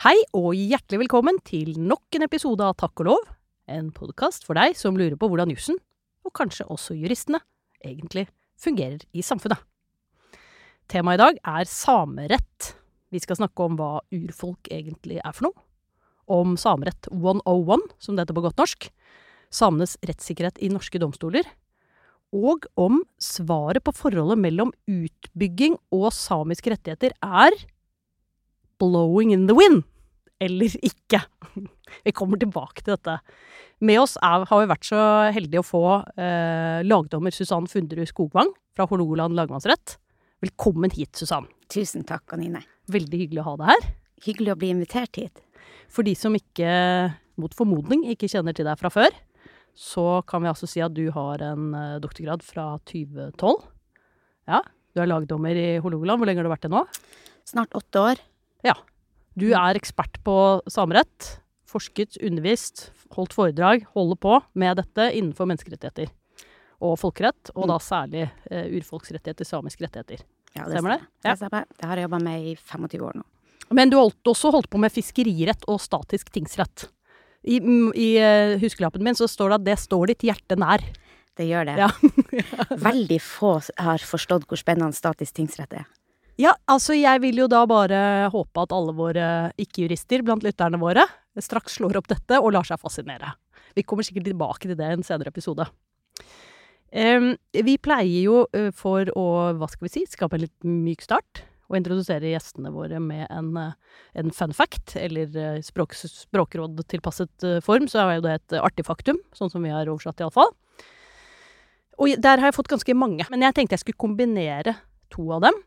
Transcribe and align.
Hei 0.00 0.16
og 0.32 0.54
hjertelig 0.56 1.02
velkommen 1.02 1.36
til 1.44 1.74
nok 1.76 2.16
en 2.16 2.22
episode 2.24 2.64
av 2.64 2.72
Takk 2.80 3.02
og 3.02 3.04
lov. 3.04 3.24
En 3.68 3.90
podkast 3.92 4.46
for 4.48 4.56
deg 4.56 4.72
som 4.72 4.94
lurer 4.96 5.12
på 5.20 5.28
hvordan 5.28 5.50
jussen, 5.52 5.76
og 6.24 6.32
kanskje 6.38 6.64
også 6.72 6.94
juristene, 6.96 7.36
egentlig 7.84 8.22
fungerer 8.56 9.02
i 9.12 9.20
samfunnet. 9.20 9.60
Temaet 10.88 11.18
i 11.18 11.20
dag 11.20 11.40
er 11.52 11.68
samerett. 11.68 12.70
Vi 13.12 13.20
skal 13.20 13.42
snakke 13.42 13.66
om 13.66 13.76
hva 13.76 13.90
urfolk 14.16 14.70
egentlig 14.72 15.18
er 15.20 15.34
for 15.36 15.50
noe. 15.50 15.66
Om 16.32 16.54
samerett 16.56 17.10
101, 17.12 17.84
som 18.00 18.16
det 18.16 18.24
heter 18.24 18.38
på 18.38 18.44
godt 18.46 18.62
norsk. 18.62 18.86
Samenes 19.52 19.98
rettssikkerhet 20.00 20.62
i 20.64 20.70
norske 20.72 21.02
domstoler. 21.02 21.44
Og 22.32 22.64
om 22.80 23.02
svaret 23.20 23.84
på 23.84 23.92
forholdet 24.00 24.40
mellom 24.40 24.72
utbygging 24.88 25.76
og 25.92 26.08
samiske 26.16 26.72
rettigheter 26.72 27.12
er 27.20 27.58
blowing 28.80 29.34
in 29.36 29.46
the 29.50 29.56
wind 29.56 29.84
eller 30.40 30.76
ikke. 30.80 31.20
Vi 32.06 32.12
kommer 32.16 32.40
tilbake 32.40 32.82
til 32.82 32.94
dette. 32.94 33.18
Med 33.84 34.00
oss 34.00 34.16
er, 34.24 34.46
har 34.48 34.60
vi 34.62 34.68
vært 34.70 34.88
så 34.88 35.00
heldige 35.34 35.62
å 35.62 35.66
få 35.66 35.84
eh, 36.20 36.80
lagdommer 36.84 37.34
Susann 37.34 37.68
Funderud 37.70 38.08
Skogvang 38.08 38.52
fra 38.76 38.86
Hålogaland 38.88 39.36
lagmannsrett. 39.36 39.98
Velkommen 40.44 40.92
hit, 40.96 41.12
Susann. 41.16 41.48
Tusen 41.72 42.06
takk, 42.08 42.24
Anine. 42.36 42.62
Veldig 42.92 43.24
hyggelig 43.24 43.42
å 43.42 43.50
ha 43.50 43.56
deg 43.60 43.72
her. 43.72 43.88
Hyggelig 44.24 44.54
å 44.54 44.60
bli 44.60 44.72
invitert 44.72 45.20
hit. 45.20 45.42
For 45.92 46.06
de 46.06 46.14
som 46.16 46.36
ikke, 46.36 46.70
mot 47.40 47.56
formodning, 47.56 48.06
ikke 48.12 48.30
kjenner 48.30 48.56
til 48.56 48.68
deg 48.68 48.80
fra 48.80 48.92
før, 48.92 49.12
så 49.76 50.20
kan 50.28 50.42
vi 50.44 50.50
altså 50.50 50.68
si 50.68 50.82
at 50.84 50.94
du 50.96 51.06
har 51.14 51.44
en 51.44 51.70
uh, 51.76 52.00
doktorgrad 52.02 52.44
fra 52.44 52.72
2012. 52.88 53.60
Ja, 54.50 54.64
du 54.64 55.02
er 55.02 55.08
lagdommer 55.08 55.56
i 55.56 55.68
Hålogaland. 55.82 56.20
Hvor 56.20 56.28
lenge 56.28 56.42
har 56.42 56.48
du 56.48 56.52
vært 56.52 56.66
det 56.66 56.72
nå? 56.72 56.84
Snart 57.48 57.76
åtte 57.76 58.02
år. 58.12 58.24
Ja. 58.66 58.76
Du 59.38 59.50
er 59.54 59.78
ekspert 59.78 60.18
på 60.26 60.36
samerett. 60.70 61.36
Forsket, 61.70 62.18
undervist, 62.26 62.88
holdt 63.14 63.34
foredrag, 63.36 63.84
holder 63.94 64.18
på 64.18 64.40
med 64.58 64.80
dette 64.80 65.12
innenfor 65.14 65.46
menneskerettigheter 65.46 66.10
og 66.80 66.96
folkerett, 66.98 67.52
og 67.54 67.68
da 67.68 67.76
særlig 67.82 68.24
uh, 68.48 68.64
urfolksrettigheter, 68.72 69.46
samiske 69.46 69.84
rettigheter. 69.84 70.24
Ja, 70.56 70.64
det 70.64 70.78
Stemmer 70.78 70.96
det? 70.96 71.02
Ja. 71.20 71.26
Det 71.28 71.36
stemmer. 71.42 71.66
Det 71.76 71.90
har 71.90 72.00
jeg 72.00 72.08
jobba 72.08 72.20
med 72.24 72.46
i 72.48 72.54
25 72.56 73.04
år 73.06 73.20
nå. 73.20 73.26
Men 73.76 73.92
du 73.92 73.98
har 74.00 74.08
også 74.32 74.50
holdt 74.50 74.70
på 74.72 74.80
med 74.82 74.90
fiskerirett 74.90 75.68
og 75.70 75.78
statisk 75.82 76.32
tingsrett. 76.34 76.88
I, 77.46 77.60
mm, 77.62 77.92
i 77.94 78.08
eh, 78.20 78.56
huskelappen 78.60 79.04
min 79.04 79.16
så 79.16 79.28
står 79.30 79.52
det 79.52 79.60
at 79.60 79.66
det 79.68 79.76
står 79.84 80.10
ditt 80.10 80.26
hjerte 80.26 80.58
nær. 80.58 80.82
Det 81.38 81.46
gjør 81.46 81.70
det. 81.70 81.76
Ja. 81.78 81.88
Veldig 82.88 83.20
få 83.22 83.54
har 83.78 84.02
forstått 84.02 84.48
hvor 84.50 84.58
spennende 84.60 84.96
statisk 84.96 85.38
tingsrett 85.38 85.78
er. 85.78 85.86
Ja, 86.40 86.54
altså 86.70 86.94
jeg 86.96 87.20
vil 87.20 87.42
jo 87.42 87.50
da 87.52 87.66
bare 87.68 88.30
håpe 88.32 88.62
at 88.62 88.72
alle 88.72 88.94
våre 88.96 89.24
ikke-jurister 89.60 90.22
blant 90.24 90.44
lytterne 90.46 90.78
våre 90.80 91.04
straks 91.40 91.76
slår 91.76 91.98
opp 92.00 92.08
dette 92.08 92.38
og 92.40 92.54
lar 92.54 92.64
seg 92.64 92.80
fascinere. 92.80 93.34
Vi 93.76 93.84
kommer 93.84 94.06
sikkert 94.06 94.30
tilbake 94.30 94.64
til 94.64 94.78
det 94.78 94.88
i 94.88 94.96
en 94.96 95.04
senere 95.04 95.32
episode. 95.32 95.66
Um, 96.90 97.34
vi 97.52 97.76
pleier 97.78 98.24
jo 98.24 98.40
for 98.76 99.12
å, 99.12 99.26
hva 99.58 99.68
skal 99.70 99.86
vi 99.86 99.92
si, 99.92 100.06
skape 100.08 100.38
en 100.38 100.44
litt 100.46 100.66
myk 100.66 101.04
start, 101.04 101.44
og 101.70 101.76
introdusere 101.78 102.32
gjestene 102.32 102.72
våre 102.74 102.98
med 103.04 103.28
en, 103.30 103.52
en 104.18 104.32
fun 104.34 104.56
fact, 104.56 104.96
eller 104.98 105.60
språk, 105.62 105.94
språkråd 105.94 106.80
tilpasset 106.90 107.46
form, 107.62 107.86
så 107.86 108.02
er 108.02 108.16
jo 108.16 108.24
det 108.26 108.38
et 108.40 108.56
artig 108.58 108.88
faktum, 108.88 109.20
sånn 109.36 109.52
som 109.52 109.62
vi 109.62 109.70
har 109.70 109.92
oversatt 109.92 110.24
iallfall. 110.24 110.50
Og 112.00 112.16
der 112.16 112.40
har 112.40 112.48
jeg 112.48 112.56
fått 112.56 112.72
ganske 112.72 112.96
mange, 112.96 113.28
men 113.30 113.44
jeg 113.44 113.54
tenkte 113.54 113.76
jeg 113.76 113.84
skulle 113.84 114.02
kombinere 114.08 114.80
to 115.14 115.28
av 115.36 115.44
dem. 115.46 115.60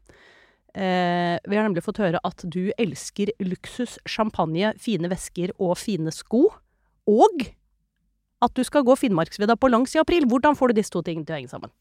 Eh, 0.73 1.37
vi 1.45 1.57
har 1.57 1.67
nemlig 1.67 1.83
fått 1.85 2.01
høre 2.01 2.21
at 2.25 2.45
du 2.49 2.71
elsker 2.81 3.29
luksus, 3.43 3.99
champagne, 4.09 4.73
fine 4.81 5.11
vesker 5.11 5.53
og 5.61 5.75
fine 5.77 6.13
sko. 6.13 6.47
Og 7.09 7.45
at 8.43 8.53
du 8.57 8.63
skal 8.67 8.85
gå 8.85 8.95
Finnmarksvidda 8.99 9.55
på 9.59 9.69
langs 9.71 9.93
i 9.95 10.01
april. 10.01 10.27
Hvordan 10.29 10.57
får 10.57 10.71
du 10.71 10.81
disse 10.81 10.93
to 10.93 11.03
tingene 11.05 11.27
til 11.27 11.35
å 11.35 11.39
henge 11.39 11.53
sammen? 11.53 11.73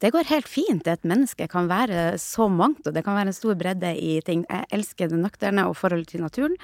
Det 0.00 0.12
går 0.12 0.28
helt 0.28 0.48
fint. 0.48 0.86
Et 0.86 1.08
menneske 1.08 1.48
kan 1.48 1.70
være 1.70 2.18
så 2.20 2.50
mangt, 2.52 2.84
og 2.84 2.92
det 2.94 3.02
kan 3.04 3.16
være 3.16 3.32
en 3.32 3.36
stor 3.36 3.56
bredde 3.58 3.94
i 3.96 4.18
ting. 4.24 4.44
Jeg 4.50 4.68
elsker 4.76 5.08
det 5.10 5.20
nøkterne 5.22 5.64
og 5.70 5.78
forholdet 5.80 6.12
til 6.12 6.24
naturen, 6.24 6.56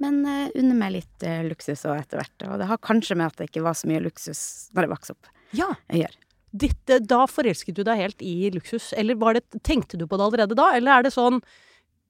men 0.00 0.22
uh, 0.24 0.48
unner 0.56 0.78
meg 0.78 0.94
litt 0.94 1.26
eh, 1.28 1.42
luksus 1.44 1.84
òg 1.84 1.98
etter 2.00 2.22
hvert. 2.22 2.46
Og 2.48 2.56
det 2.62 2.70
har 2.70 2.80
kanskje 2.80 3.18
med 3.20 3.28
at 3.28 3.36
det 3.36 3.50
ikke 3.50 3.66
var 3.66 3.76
så 3.76 3.90
mye 3.90 4.00
luksus 4.00 4.40
når 4.72 4.86
jeg 4.86 4.92
vokste 4.94 5.16
opp. 5.16 5.32
Ja, 5.52 5.68
Jeg 5.92 6.06
gjør. 6.06 6.18
Ditt, 6.50 6.82
da 7.06 7.24
forelsket 7.30 7.76
du 7.78 7.84
deg 7.86 8.00
helt 8.00 8.22
i 8.26 8.50
luksus. 8.54 8.90
Eller 8.98 9.18
var 9.20 9.38
det, 9.38 9.44
tenkte 9.66 9.98
du 10.00 10.06
på 10.10 10.18
det 10.18 10.26
allerede 10.26 10.56
da, 10.58 10.72
eller 10.76 10.98
er 10.98 11.06
det 11.06 11.14
sånn 11.14 11.38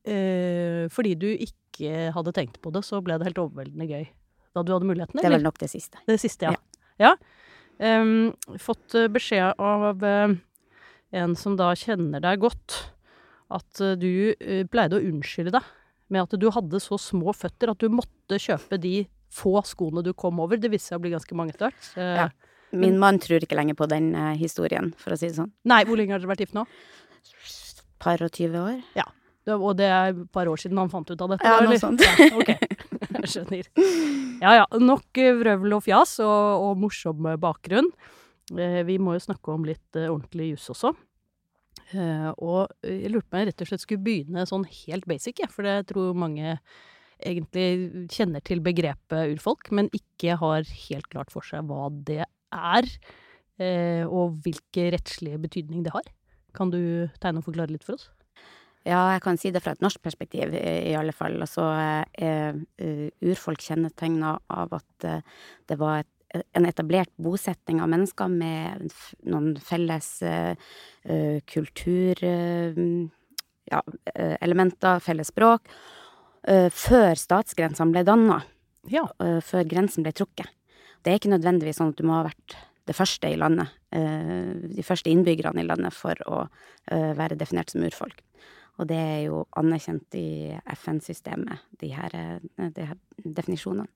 eh, 0.08 0.86
fordi 0.92 1.16
du 1.20 1.28
ikke 1.34 2.08
hadde 2.14 2.32
tenkt 2.36 2.60
på 2.64 2.72
det, 2.72 2.84
så 2.86 3.02
ble 3.04 3.18
det 3.20 3.28
helt 3.28 3.42
overveldende 3.42 3.88
gøy 3.90 4.06
da 4.56 4.64
du 4.66 4.72
hadde 4.74 4.88
muligheten? 4.88 5.20
Det 5.20 5.30
var 5.30 5.44
nok 5.44 5.60
det 5.60 5.70
siste. 5.70 6.00
Det 6.08 6.16
siste, 6.18 6.50
ja. 6.50 6.56
ja. 6.98 7.12
Em, 7.80 8.32
fått 8.60 8.96
eh, 8.98 9.10
beskjed 9.12 9.60
av 9.62 10.02
eh, 10.04 10.34
en 11.20 11.36
som 11.38 11.54
da 11.58 11.70
kjenner 11.78 12.22
deg 12.24 12.42
godt, 12.42 12.80
at 13.50 13.80
uh, 13.82 13.96
du 13.98 14.30
pleide 14.70 14.94
å 14.94 15.02
unnskylde 15.02 15.50
deg 15.56 15.70
med 16.14 16.22
at 16.22 16.36
du 16.38 16.44
hadde 16.54 16.78
så 16.78 16.94
små 17.02 17.32
føtter 17.34 17.72
at 17.72 17.80
du 17.82 17.90
måtte 17.90 18.38
kjøpe 18.38 18.78
de 18.78 19.08
få 19.34 19.56
skoene 19.66 20.04
du 20.06 20.12
kom 20.14 20.38
over. 20.42 20.58
Det 20.58 20.70
viste 20.70 20.92
seg 20.92 21.00
å 21.00 21.02
bli 21.02 21.10
ganske 21.10 21.34
mange 21.34 21.56
etter 21.56 21.66
hvert. 21.66 21.88
Uh, 21.96 22.14
Ja. 22.20 22.28
Min 22.72 22.98
mann 23.02 23.18
tror 23.22 23.42
ikke 23.42 23.58
lenger 23.58 23.76
på 23.78 23.88
den 23.90 24.12
eh, 24.14 24.34
historien, 24.38 24.92
for 25.00 25.14
å 25.14 25.18
si 25.18 25.28
det 25.30 25.38
sånn. 25.40 25.50
Nei, 25.68 25.82
hvor 25.88 25.98
lenge 25.98 26.14
har 26.14 26.22
dere 26.22 26.30
vært 26.30 26.44
gift 26.44 26.54
nå? 26.56 26.66
Par 28.00 28.22
og 28.24 28.30
tyve 28.32 28.60
år. 28.62 28.78
Det, 29.48 29.56
og 29.56 29.76
det 29.78 29.88
er 29.88 30.12
et 30.12 30.24
par 30.34 30.48
år 30.50 30.60
siden 30.60 30.78
han 30.78 30.90
fant 30.92 31.08
ut 31.10 31.22
av 31.24 31.32
dette? 31.32 31.48
Ja, 31.48 31.60
noe 31.64 31.70
eller? 31.70 31.80
sånt. 31.80 32.02
Ja, 32.04 32.30
ok, 32.36 32.50
jeg 33.16 33.30
skjønner. 33.32 33.70
Ja 34.40 34.56
ja, 34.60 34.66
nok 34.80 35.20
eh, 35.20 35.34
vrøvl 35.36 35.78
og 35.78 35.84
fjas 35.84 36.18
og, 36.24 36.66
og 36.66 36.80
morsom 36.80 37.26
eh, 37.28 37.38
bakgrunn. 37.40 37.88
Eh, 38.54 38.82
vi 38.88 38.98
må 39.02 39.16
jo 39.16 39.24
snakke 39.24 39.54
om 39.54 39.64
litt 39.68 39.98
eh, 39.98 40.10
ordentlig 40.12 40.52
jus 40.52 40.68
også. 40.74 40.92
Eh, 41.90 42.28
og 42.36 42.70
eh, 42.84 43.02
jeg 43.06 43.12
lurte 43.14 43.28
på 43.28 43.36
om 43.36 43.42
jeg 43.42 43.50
rett 43.50 43.64
og 43.64 43.70
slett 43.72 43.84
skulle 43.84 44.04
begynne 44.06 44.46
sånn 44.48 44.66
helt 44.84 45.08
basic, 45.10 45.42
jeg, 45.42 45.52
for 45.52 45.66
jeg 45.66 45.88
tror 45.90 46.16
mange 46.18 46.58
egentlig 47.20 48.06
kjenner 48.12 48.44
til 48.44 48.62
begrepet 48.64 49.34
urfolk, 49.34 49.68
men 49.76 49.90
ikke 49.96 50.38
har 50.40 50.68
helt 50.86 51.08
klart 51.12 51.32
for 51.32 51.44
seg 51.44 51.66
hva 51.68 51.88
det 51.92 52.24
er, 52.52 52.88
eh, 53.58 54.04
og 54.06 54.38
hvilken 54.44 54.92
rettslige 54.96 55.40
betydning 55.42 55.84
det 55.86 55.92
har. 55.94 56.06
Kan 56.56 56.70
du 56.70 56.80
tegne 57.22 57.38
og 57.38 57.46
forklare 57.46 57.70
litt 57.70 57.86
for 57.86 57.94
oss? 57.98 58.08
Ja, 58.88 59.10
jeg 59.12 59.20
kan 59.22 59.36
si 59.36 59.50
det 59.52 59.60
fra 59.60 59.74
et 59.76 59.82
norsk 59.84 60.00
perspektiv, 60.02 60.54
i 60.56 60.90
i 60.90 60.94
alle 60.96 61.12
fall. 61.12 61.36
Altså, 61.44 61.66
eh, 62.16 62.54
urfolk 63.20 63.60
kjennetegna 63.60 64.38
av 64.48 64.72
at 64.72 65.04
eh, 65.04 65.20
det 65.68 65.76
var 65.78 66.00
et, 66.00 66.08
en 66.54 66.66
etablert 66.68 67.10
bosetning 67.20 67.80
av 67.82 67.90
mennesker 67.90 68.30
med 68.30 68.90
noen 69.26 69.56
felles 69.64 70.22
uh, 70.22 70.54
kulturelementer, 71.50 71.50
kultur... 71.50 72.22
eh, 72.22 72.74
ja, 73.70 73.82
eh, 74.14 75.00
felles 75.04 75.32
språk, 75.32 75.68
uh, 76.48 76.68
før 76.70 77.14
statsgrensene 77.18 77.92
ble 77.92 78.04
danna, 78.06 78.40
Ja. 78.88 79.04
før 79.44 79.66
grensen 79.68 80.02
ble 80.06 80.12
trukket. 80.16 80.48
Det 81.02 81.12
er 81.12 81.20
ikke 81.20 81.32
nødvendigvis 81.32 81.80
sånn 81.80 81.94
at 81.94 82.00
du 82.00 82.06
må 82.08 82.18
ha 82.18 82.26
vært 82.28 82.56
det 82.88 82.96
første 82.96 83.30
i 83.30 83.38
landet, 83.38 83.70
eh, 83.94 84.50
de 84.76 84.84
første 84.86 85.10
innbyggerne 85.12 85.62
i 85.62 85.68
landet, 85.68 85.94
for 85.94 86.18
å 86.26 86.42
eh, 86.90 87.12
være 87.16 87.38
definert 87.38 87.70
som 87.70 87.84
urfolk. 87.86 88.22
Og 88.80 88.88
det 88.88 88.98
er 88.98 89.20
jo 89.28 89.44
anerkjent 89.60 90.16
i 90.16 90.56
FN-systemet, 90.74 91.66
de 91.80 91.92
eh, 91.92 92.38
de 92.56 92.88
her 92.88 92.98
definisjonene. 93.24 93.88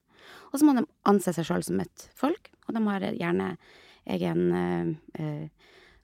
Og 0.51 0.59
så 0.59 0.65
må 0.65 0.73
de 0.77 0.85
anse 1.05 1.33
seg 1.35 1.45
sjøl 1.45 1.65
som 1.65 1.81
et 1.83 2.09
folk, 2.17 2.49
og 2.65 2.77
de 2.77 2.81
har 2.87 3.03
gjerne 3.13 3.49
egen, 4.09 4.47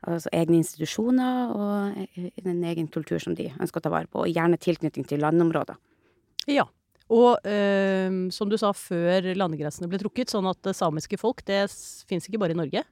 altså 0.07 0.31
egne 0.33 0.59
institusjoner 0.61 1.53
og 1.53 1.97
eh, 2.17 2.29
en 2.43 2.63
egen 2.71 2.89
kultur 2.91 3.21
som 3.21 3.35
de 3.37 3.49
ønsker 3.53 3.81
å 3.81 3.85
ta 3.85 3.93
vare 3.93 4.09
på, 4.09 4.23
og 4.23 4.31
gjerne 4.31 4.59
tilknytning 4.61 5.07
til 5.07 5.21
landområder. 5.23 5.77
Ja. 6.49 6.67
Og 7.11 7.47
eh, 7.47 8.07
som 8.31 8.51
du 8.51 8.57
sa, 8.59 8.71
før 8.77 9.31
landegrensene 9.35 9.89
ble 9.91 9.99
trukket, 10.01 10.31
sånn 10.31 10.47
at 10.49 10.61
det 10.63 10.75
samiske 10.77 11.19
folk, 11.19 11.43
det 11.47 11.65
fins 12.09 12.29
ikke 12.29 12.39
bare 12.41 12.55
i 12.55 12.61
Norge. 12.61 12.85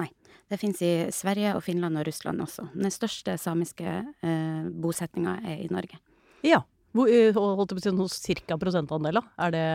Nei. 0.00 0.08
Det 0.46 0.60
fins 0.60 0.78
i 0.86 0.92
Sverige 1.10 1.56
og 1.58 1.64
Finland 1.66 1.98
og 1.98 2.06
Russland 2.06 2.40
også. 2.44 2.68
Den 2.76 2.92
største 2.94 3.34
samiske 3.42 3.90
eh, 3.90 4.68
bosettinga 4.70 5.40
er 5.42 5.64
i 5.64 5.68
Norge. 5.74 5.98
Ja. 6.46 6.62
Hvor, 6.96 7.10
eh, 7.10 7.34
holdt 7.34 7.74
jeg 7.74 7.80
på 7.80 7.82
å 7.82 7.86
si 7.88 7.94
noe 7.96 8.12
cirka 8.14 8.58
prosentandel, 8.60 9.20
da? 9.20 9.26
Er 9.42 9.56
det 9.56 9.66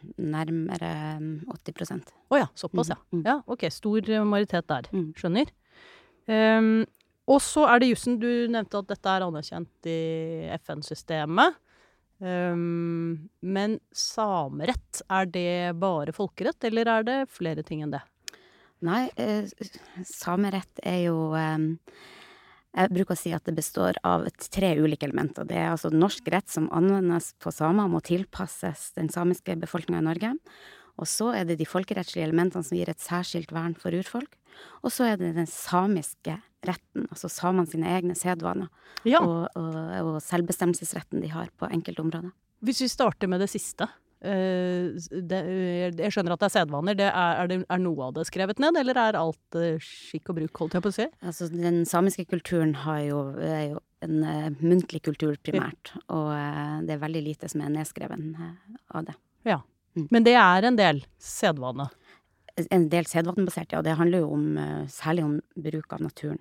Eh, 0.00 0.16
nærmere 0.16 0.90
80 1.50 1.90
Å 1.92 2.32
oh, 2.32 2.38
ja, 2.38 2.46
såpass, 2.54 2.90
ja. 2.92 2.96
Mm, 3.10 3.20
mm. 3.20 3.24
Ja, 3.26 3.36
ok. 3.46 3.66
Stor 3.72 4.10
eh, 4.10 4.24
majoritet 4.24 4.68
der. 4.70 4.88
Mm. 4.94 5.10
Skjønner. 5.18 5.52
Um, 6.30 6.70
og 7.30 7.40
så 7.44 7.66
er 7.70 7.82
det 7.82 7.90
jussen. 7.90 8.18
Du 8.20 8.28
nevnte 8.50 8.80
at 8.80 8.90
dette 8.90 9.12
er 9.12 9.26
anerkjent 9.26 9.90
i 9.90 10.00
FN-systemet. 10.60 11.58
Ehm, 12.20 13.28
men 13.40 13.78
samerett, 13.96 15.02
er 15.08 15.28
det 15.32 15.76
bare 15.80 16.12
folkerett, 16.12 16.62
eller 16.68 16.88
er 16.88 17.06
det 17.06 17.18
flere 17.32 17.64
ting 17.66 17.84
enn 17.84 17.94
det? 17.94 18.02
Nei, 18.84 19.08
eh, 19.20 19.48
samerett 20.08 20.80
er 20.84 21.02
jo 21.10 21.32
eh, 21.36 21.58
Jeg 22.70 22.92
bruker 22.94 23.16
å 23.16 23.18
si 23.18 23.32
at 23.34 23.44
det 23.48 23.56
består 23.56 23.96
av 24.06 24.28
tre 24.46 24.76
ulike 24.78 25.08
elementer. 25.08 25.42
Det 25.44 25.56
er 25.58 25.72
altså 25.72 25.90
norsk 25.90 26.28
rett 26.30 26.48
som 26.48 26.68
anvendes 26.70 27.32
på 27.42 27.50
samer, 27.50 27.88
må 27.90 27.98
tilpasses 27.98 28.92
den 28.94 29.10
samiske 29.10 29.56
befolkninga 29.58 29.98
i 29.98 30.06
Norge. 30.06 30.30
Og 31.00 31.08
så 31.08 31.30
er 31.36 31.48
det 31.48 31.58
de 31.60 31.68
folkerettslige 31.68 32.26
elementene 32.28 32.66
som 32.66 32.76
gir 32.76 32.90
et 32.92 33.00
særskilt 33.00 33.54
vern 33.56 33.74
for 33.78 33.96
urfolk. 33.96 34.36
Og 34.84 34.92
så 34.92 35.12
er 35.12 35.20
det 35.20 35.32
den 35.38 35.48
samiske 35.48 36.36
retten, 36.66 37.06
altså 37.08 37.30
samene 37.32 37.68
sine 37.70 37.88
egne 37.88 38.16
sedvaner. 38.18 38.68
Ja. 39.08 39.22
Og, 39.24 39.48
og, 39.56 39.80
og 40.04 40.20
selvbestemmelsesretten 40.24 41.24
de 41.24 41.32
har 41.32 41.48
på 41.56 41.70
enkelte 41.72 42.04
områder. 42.04 42.34
Hvis 42.60 42.82
vi 42.84 42.90
starter 42.92 43.30
med 43.30 43.40
det 43.40 43.48
siste. 43.48 43.88
eh, 44.28 45.22
det, 45.24 45.38
jeg 45.96 46.12
skjønner 46.12 46.34
at 46.34 46.42
det 46.42 46.50
er 46.50 46.56
sedvaner. 46.58 46.98
Det 46.98 47.06
er, 47.08 47.38
er, 47.40 47.48
det, 47.48 47.58
er 47.64 47.80
noe 47.80 48.10
av 48.10 48.18
det 48.18 48.26
skrevet 48.28 48.60
ned, 48.60 48.76
eller 48.76 49.00
er 49.00 49.20
alt 49.22 49.56
eh, 49.56 49.80
skikk 49.80 50.34
og 50.34 50.42
bruk, 50.42 50.60
holdt 50.60 50.76
jeg 50.76 50.84
på 50.84 50.92
å 50.92 50.98
si? 50.98 51.08
Altså, 51.24 51.48
den 51.54 51.86
samiske 51.88 52.26
kulturen 52.28 52.76
har 52.84 53.00
jo, 53.06 53.22
er 53.40 53.64
jo 53.70 53.80
en 54.04 54.20
eh, 54.20 54.52
muntlig 54.60 55.00
kultur 55.08 55.40
primært, 55.40 55.94
og 56.12 56.34
det 56.84 56.96
er 56.96 57.02
veldig 57.08 57.24
lite 57.24 57.48
som 57.52 57.64
er 57.64 57.72
nedskreven 57.72 58.34
av 58.92 59.08
det. 59.08 59.16
Men 59.96 60.24
det 60.24 60.34
er 60.38 60.64
en 60.68 60.76
del 60.78 61.02
sedvane. 61.18 61.88
En 62.70 62.88
del 62.92 63.06
sedvanebasert, 63.08 63.72
ja. 63.72 63.80
Det 63.82 63.96
handler 63.96 64.18
jo 64.24 64.32
om, 64.34 64.56
eh, 64.58 64.86
særlig 64.86 65.24
om 65.24 65.40
bruk 65.56 65.92
av 65.92 66.00
naturen. 66.00 66.38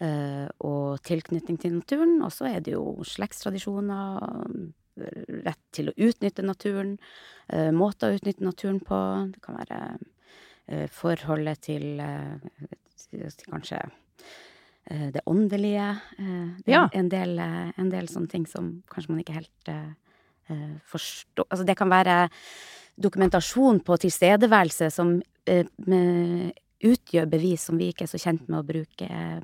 eh, 0.00 0.48
og 0.60 1.00
tilknytning 1.02 1.56
til 1.58 1.72
naturen. 1.72 2.20
Og 2.22 2.30
så 2.30 2.46
er 2.54 2.60
det 2.60 2.72
jo 2.74 3.02
slektstradisjoner, 3.02 4.20
eh, 5.00 5.24
rett 5.46 5.58
til 5.72 5.88
å 5.88 5.94
utnytte 5.96 6.42
naturen, 6.44 6.98
måter 7.72 8.10
å 8.10 8.18
utnytte 8.18 8.40
naturen 8.42 8.80
på. 8.80 9.32
Det 9.32 9.40
kan 9.42 9.56
være 9.56 10.88
forholdet 10.90 11.60
til, 11.60 12.02
til 13.10 13.30
kanskje 13.50 13.80
det 14.90 15.20
åndelige. 15.26 16.00
det 16.18 16.68
er 16.68 16.72
Ja. 16.72 16.88
en, 16.92 17.08
del, 17.08 17.38
en 17.38 17.90
del 17.90 18.06
sånne 18.06 18.28
ting 18.28 18.46
som 18.46 18.82
kanskje 18.90 19.10
man 19.10 19.20
ikke 19.24 19.34
helt 19.40 19.94
forstår 20.84 21.46
Altså 21.50 21.64
det 21.66 21.76
kan 21.76 21.88
være 21.88 22.28
dokumentasjon 23.00 23.80
på 23.84 23.98
tilstedeværelse 24.04 24.90
som 24.94 25.16
eh, 25.50 25.66
utgjør 26.84 27.28
bevis 27.30 27.68
som 27.68 27.80
vi 27.80 27.90
ikke 27.92 28.06
er 28.06 28.12
så 28.12 28.20
kjent 28.20 28.46
med 28.48 28.60
å 28.60 28.66
bruke 28.66 29.08
eh, 29.08 29.40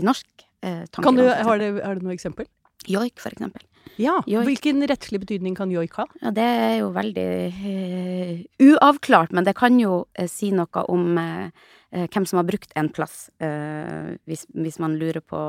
i 0.00 0.06
norsk 0.06 0.46
eh, 0.64 0.84
Kan 0.92 1.16
du, 1.18 1.24
tankegang, 1.26 1.48
har, 1.48 1.66
har 1.86 2.00
du 2.00 2.06
noe 2.06 2.16
eksempel? 2.16 2.48
Joik, 2.88 3.20
for 3.20 3.32
eksempel. 3.32 3.64
Ja. 4.00 4.20
Joik. 4.28 4.46
Hvilken 4.48 4.84
rettslig 4.88 5.20
betydning 5.24 5.56
kan 5.58 5.72
joik 5.72 5.98
ha? 6.00 6.06
Ja, 6.22 6.32
det 6.34 6.46
er 6.46 6.74
jo 6.80 6.90
veldig 6.94 7.26
eh, 7.50 8.32
uavklart, 8.64 9.34
men 9.36 9.44
det 9.44 9.56
kan 9.58 9.76
jo 9.80 10.04
eh, 10.14 10.28
si 10.30 10.50
noe 10.56 10.84
om 10.88 11.18
eh, 11.20 11.68
hvem 11.90 12.26
som 12.28 12.40
har 12.40 12.46
brukt 12.46 12.72
en 12.78 12.88
plass, 12.94 13.32
hvis, 13.42 14.44
hvis 14.54 14.76
man 14.78 14.92
lurer 14.94 15.18
på 15.26 15.40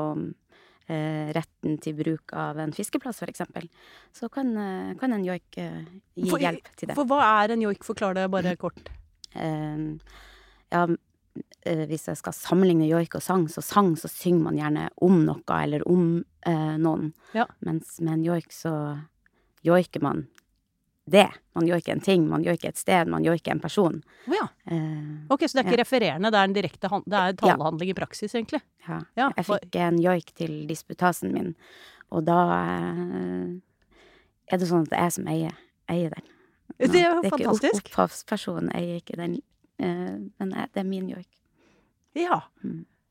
retten 0.88 1.78
til 1.80 1.94
bruk 1.94 2.32
av 2.32 2.58
en 2.58 2.72
fiskeplass, 2.72 3.18
for 3.22 3.26
eksempel. 3.30 3.68
Så 4.12 4.28
kan, 4.32 4.56
eh, 4.56 4.94
kan 4.98 5.12
en 5.12 5.24
joik 5.24 5.58
eh, 5.58 5.84
gi 6.16 6.28
For- 6.30 6.38
hjelp 6.42 6.68
til 6.76 6.88
det. 6.88 6.94
For 6.96 7.04
hva 7.04 7.20
er 7.44 7.52
en 7.52 7.60
joik? 7.62 7.84
Forklar 7.84 8.14
det 8.14 8.30
bare 8.30 8.56
kort. 8.56 8.88
Eh, 9.34 9.96
ja, 10.72 10.86
eh, 11.64 11.86
hvis 11.86 12.06
jeg 12.08 12.16
skal 12.16 12.32
sammenligne 12.32 12.88
joik 12.88 13.14
og 13.14 13.22
sang, 13.22 13.46
så 13.48 13.62
sang 13.62 13.94
så 13.96 14.08
synger 14.10 14.42
man 14.42 14.56
gjerne 14.58 14.88
om 15.00 15.24
noe 15.24 15.62
eller 15.62 15.82
om 15.88 16.24
eh, 16.44 16.76
noen. 16.78 17.12
Ja. 17.34 17.46
Mens 17.60 18.00
med 18.00 18.14
en 18.18 18.24
joik 18.24 18.50
så 18.50 18.74
joiker 19.62 20.02
man 20.02 20.26
det. 21.10 21.28
Man 21.54 21.66
joiker 21.66 21.92
en 21.92 22.00
ting, 22.00 22.28
man 22.28 22.44
joiker 22.44 22.68
et 22.68 22.76
sted, 22.78 23.08
man 23.10 23.24
joiker 23.24 23.50
en 23.52 23.60
person. 23.60 24.02
Oh, 24.28 24.34
ja. 24.34 24.46
Eh, 24.70 25.26
Ok, 25.30 25.40
så 25.48 25.58
det 25.58 25.64
er 25.66 25.70
ikke 25.70 25.78
Ja. 25.78 25.82
refererende, 25.84 26.30
det 26.30 26.38
er 26.38 26.44
en 26.44 26.54
direkte 26.54 26.88
det 27.06 27.18
er 27.18 27.32
talehandling 27.34 27.90
i 27.90 27.94
praksis, 27.94 28.34
egentlig. 28.34 28.60
ja. 28.88 29.00
Ja, 29.16 29.30
Jeg 29.36 29.44
fikk 29.46 29.76
en 29.76 29.98
joik 30.02 30.32
til 30.34 30.66
disputasen 30.68 31.32
min, 31.32 31.54
og 32.10 32.24
da 32.24 32.38
eh, 32.52 33.60
er 34.52 34.58
det 34.58 34.68
sånn 34.68 34.82
at 34.82 34.90
det 34.90 34.98
er 34.98 35.02
jeg 35.08 35.12
som 35.12 35.26
eier, 35.28 35.52
eier 35.88 36.10
den. 36.10 36.22
Det 36.78 36.94
er 36.94 37.14
jo 37.14 37.20
det 37.22 37.32
er 37.32 37.36
fantastisk. 37.36 37.86
Opphavspersonen 37.90 38.70
eier 38.74 39.00
ikke 39.02 39.16
den, 39.16 39.34
eh, 39.78 40.18
men 40.38 40.50
det 40.50 40.76
er 40.76 40.84
min 40.84 41.08
joik. 41.08 41.28
Ja. 42.14 42.42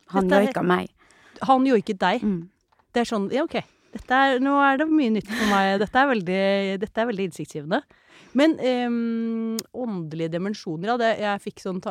Han 0.07 0.27
Dette 0.27 0.57
er- 0.59 0.63
meg. 0.63 0.89
Han 1.43 1.65
joiket 1.65 1.97
deg. 1.99 2.21
Mm. 2.21 2.49
Det 2.93 3.01
er 3.01 3.05
sånn, 3.05 3.31
ja 3.31 3.43
ok. 3.43 3.63
Er, 3.91 4.37
nå 4.39 4.53
er 4.63 4.79
det 4.79 4.87
mye 4.87 5.11
nytt 5.17 5.27
for 5.27 5.49
meg. 5.51 5.73
Dette 5.81 5.99
er 5.99 6.09
veldig, 6.11 6.43
dette 6.79 7.01
er 7.01 7.09
veldig 7.09 7.27
innsiktsgivende. 7.27 7.81
Men 8.37 8.55
um, 8.87 9.57
åndelige 9.75 10.31
dimensjoner, 10.37 10.93
ja. 10.93 10.97
Det, 11.01 11.09
jeg 11.19 11.43
fikk 11.43 11.63
sånn 11.63 11.81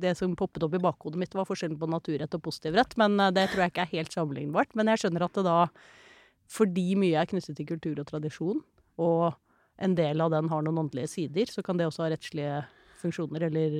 det 0.00 0.14
som 0.18 0.34
poppet 0.38 0.66
opp 0.66 0.74
i 0.74 0.82
bakhodet 0.82 1.20
mitt, 1.20 1.36
var 1.36 1.46
forskjellen 1.46 1.78
på 1.78 1.90
naturrett 1.90 2.34
og 2.34 2.42
positivrett. 2.48 2.96
Men 3.00 3.14
eh, 3.22 3.30
det 3.34 3.46
tror 3.52 3.64
jeg 3.64 3.74
ikke 3.74 3.86
er 3.86 3.92
helt 3.92 4.16
sammenlignbart. 4.16 4.74
Men 4.74 4.90
jeg 4.90 5.04
skjønner 5.04 5.26
at 5.28 5.38
det 5.38 5.46
da, 5.46 5.58
fordi 6.50 6.88
mye 6.98 7.22
er 7.22 7.30
knyttet 7.30 7.58
til 7.60 7.70
kultur 7.70 8.02
og 8.02 8.10
tradisjon, 8.10 8.64
og 9.02 9.38
en 9.82 9.94
del 9.98 10.22
av 10.22 10.34
den 10.34 10.50
har 10.50 10.66
noen 10.66 10.84
åndelige 10.84 11.12
sider, 11.14 11.50
så 11.50 11.62
kan 11.66 11.78
det 11.78 11.86
også 11.88 12.04
ha 12.04 12.10
rettslige 12.12 12.60
funksjoner 13.02 13.48
eller 13.48 13.78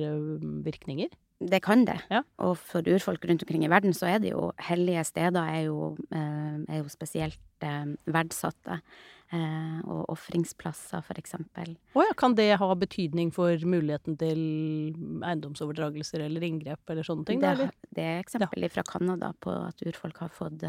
virkninger. 0.63 1.11
Det 1.39 1.59
kan 1.63 1.83
det. 1.85 1.97
Ja. 2.09 2.21
Og 2.39 2.55
for 2.57 2.85
urfolk 2.87 3.25
rundt 3.27 3.43
omkring 3.43 3.65
i 3.65 3.71
verden 3.71 3.93
så 3.93 4.07
er 4.07 4.21
det 4.23 4.31
jo 4.31 4.53
hellige 4.69 5.03
steder 5.03 5.43
er 5.43 5.65
jo, 5.67 5.97
eh, 6.11 6.63
er 6.69 6.79
jo 6.79 6.87
spesielt 6.91 7.39
eh, 7.61 7.91
verdsatte. 8.07 8.79
Eh, 9.33 9.79
og 9.89 10.05
ofringsplasser, 10.13 11.01
for 11.01 11.17
eksempel. 11.17 11.71
Å 11.97 12.03
ja, 12.05 12.13
kan 12.13 12.35
det 12.37 12.59
ha 12.61 12.67
betydning 12.77 13.31
for 13.33 13.57
muligheten 13.65 14.19
til 14.21 14.37
eiendomsoverdragelser 15.25 16.21
eller 16.27 16.45
inngrep 16.45 16.93
eller 16.93 17.07
sånne 17.07 17.25
ting? 17.25 17.41
Det, 17.41 17.49
Da, 17.49 17.53
eller? 17.65 17.71
det 17.97 18.05
er 18.05 18.21
eksempel 18.21 18.69
fra 18.69 18.85
Canada 18.85 19.33
på 19.41 19.49
at 19.49 19.81
urfolk 19.81 20.21
har 20.21 20.29
fått, 20.29 20.61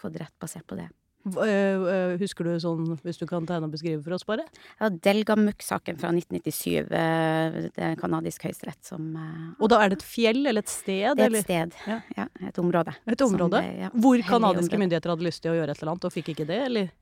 fått 0.00 0.16
rett 0.16 0.32
basert 0.40 0.64
på 0.66 0.80
det. 0.80 0.88
Ø, 1.26 1.46
ø, 1.46 2.16
husker 2.20 2.44
du 2.46 2.52
sånn, 2.62 2.84
hvis 3.02 3.18
du 3.18 3.26
kan 3.26 3.44
tegne 3.48 3.66
og 3.66 3.72
beskrive 3.72 3.98
for 4.04 4.14
oss, 4.14 4.22
bare? 4.28 4.44
Ja, 4.80 4.88
Delgamuk-saken 4.88 5.98
fra 5.98 6.12
1997, 6.14 6.86
eh, 6.94 7.56
det 7.74 7.82
er 7.82 7.96
kanadisk 7.98 8.44
høyesterett 8.46 8.84
som 8.86 9.08
eh, 9.18 9.48
Og 9.58 9.68
da 9.72 9.80
er 9.82 9.90
det 9.90 9.98
et 9.98 10.06
fjell 10.06 10.44
eller 10.46 10.62
et 10.62 10.70
sted? 10.70 11.16
Det 11.16 11.24
er 11.24 11.26
eller? 11.26 11.42
et 11.42 11.48
sted. 11.48 11.74
Ja. 11.90 11.98
Ja, 12.16 12.28
et 12.46 12.60
område. 12.62 12.94
Et 13.10 13.24
område? 13.26 13.58
ble- 13.58 13.80
ja, 13.86 13.90
Hvor 13.90 14.22
kanadiske 14.22 14.78
myndigheter 14.78 15.10
hadde 15.16 15.26
lyst 15.26 15.42
til 15.42 15.50
å 15.50 15.58
gjøre 15.58 15.74
et 15.74 15.82
eller 15.82 15.92
annet, 15.96 16.04
og 16.06 16.14
fikk 16.14 16.30
ikke 16.36 16.46
det, 16.46 16.60
eller? 16.68 16.92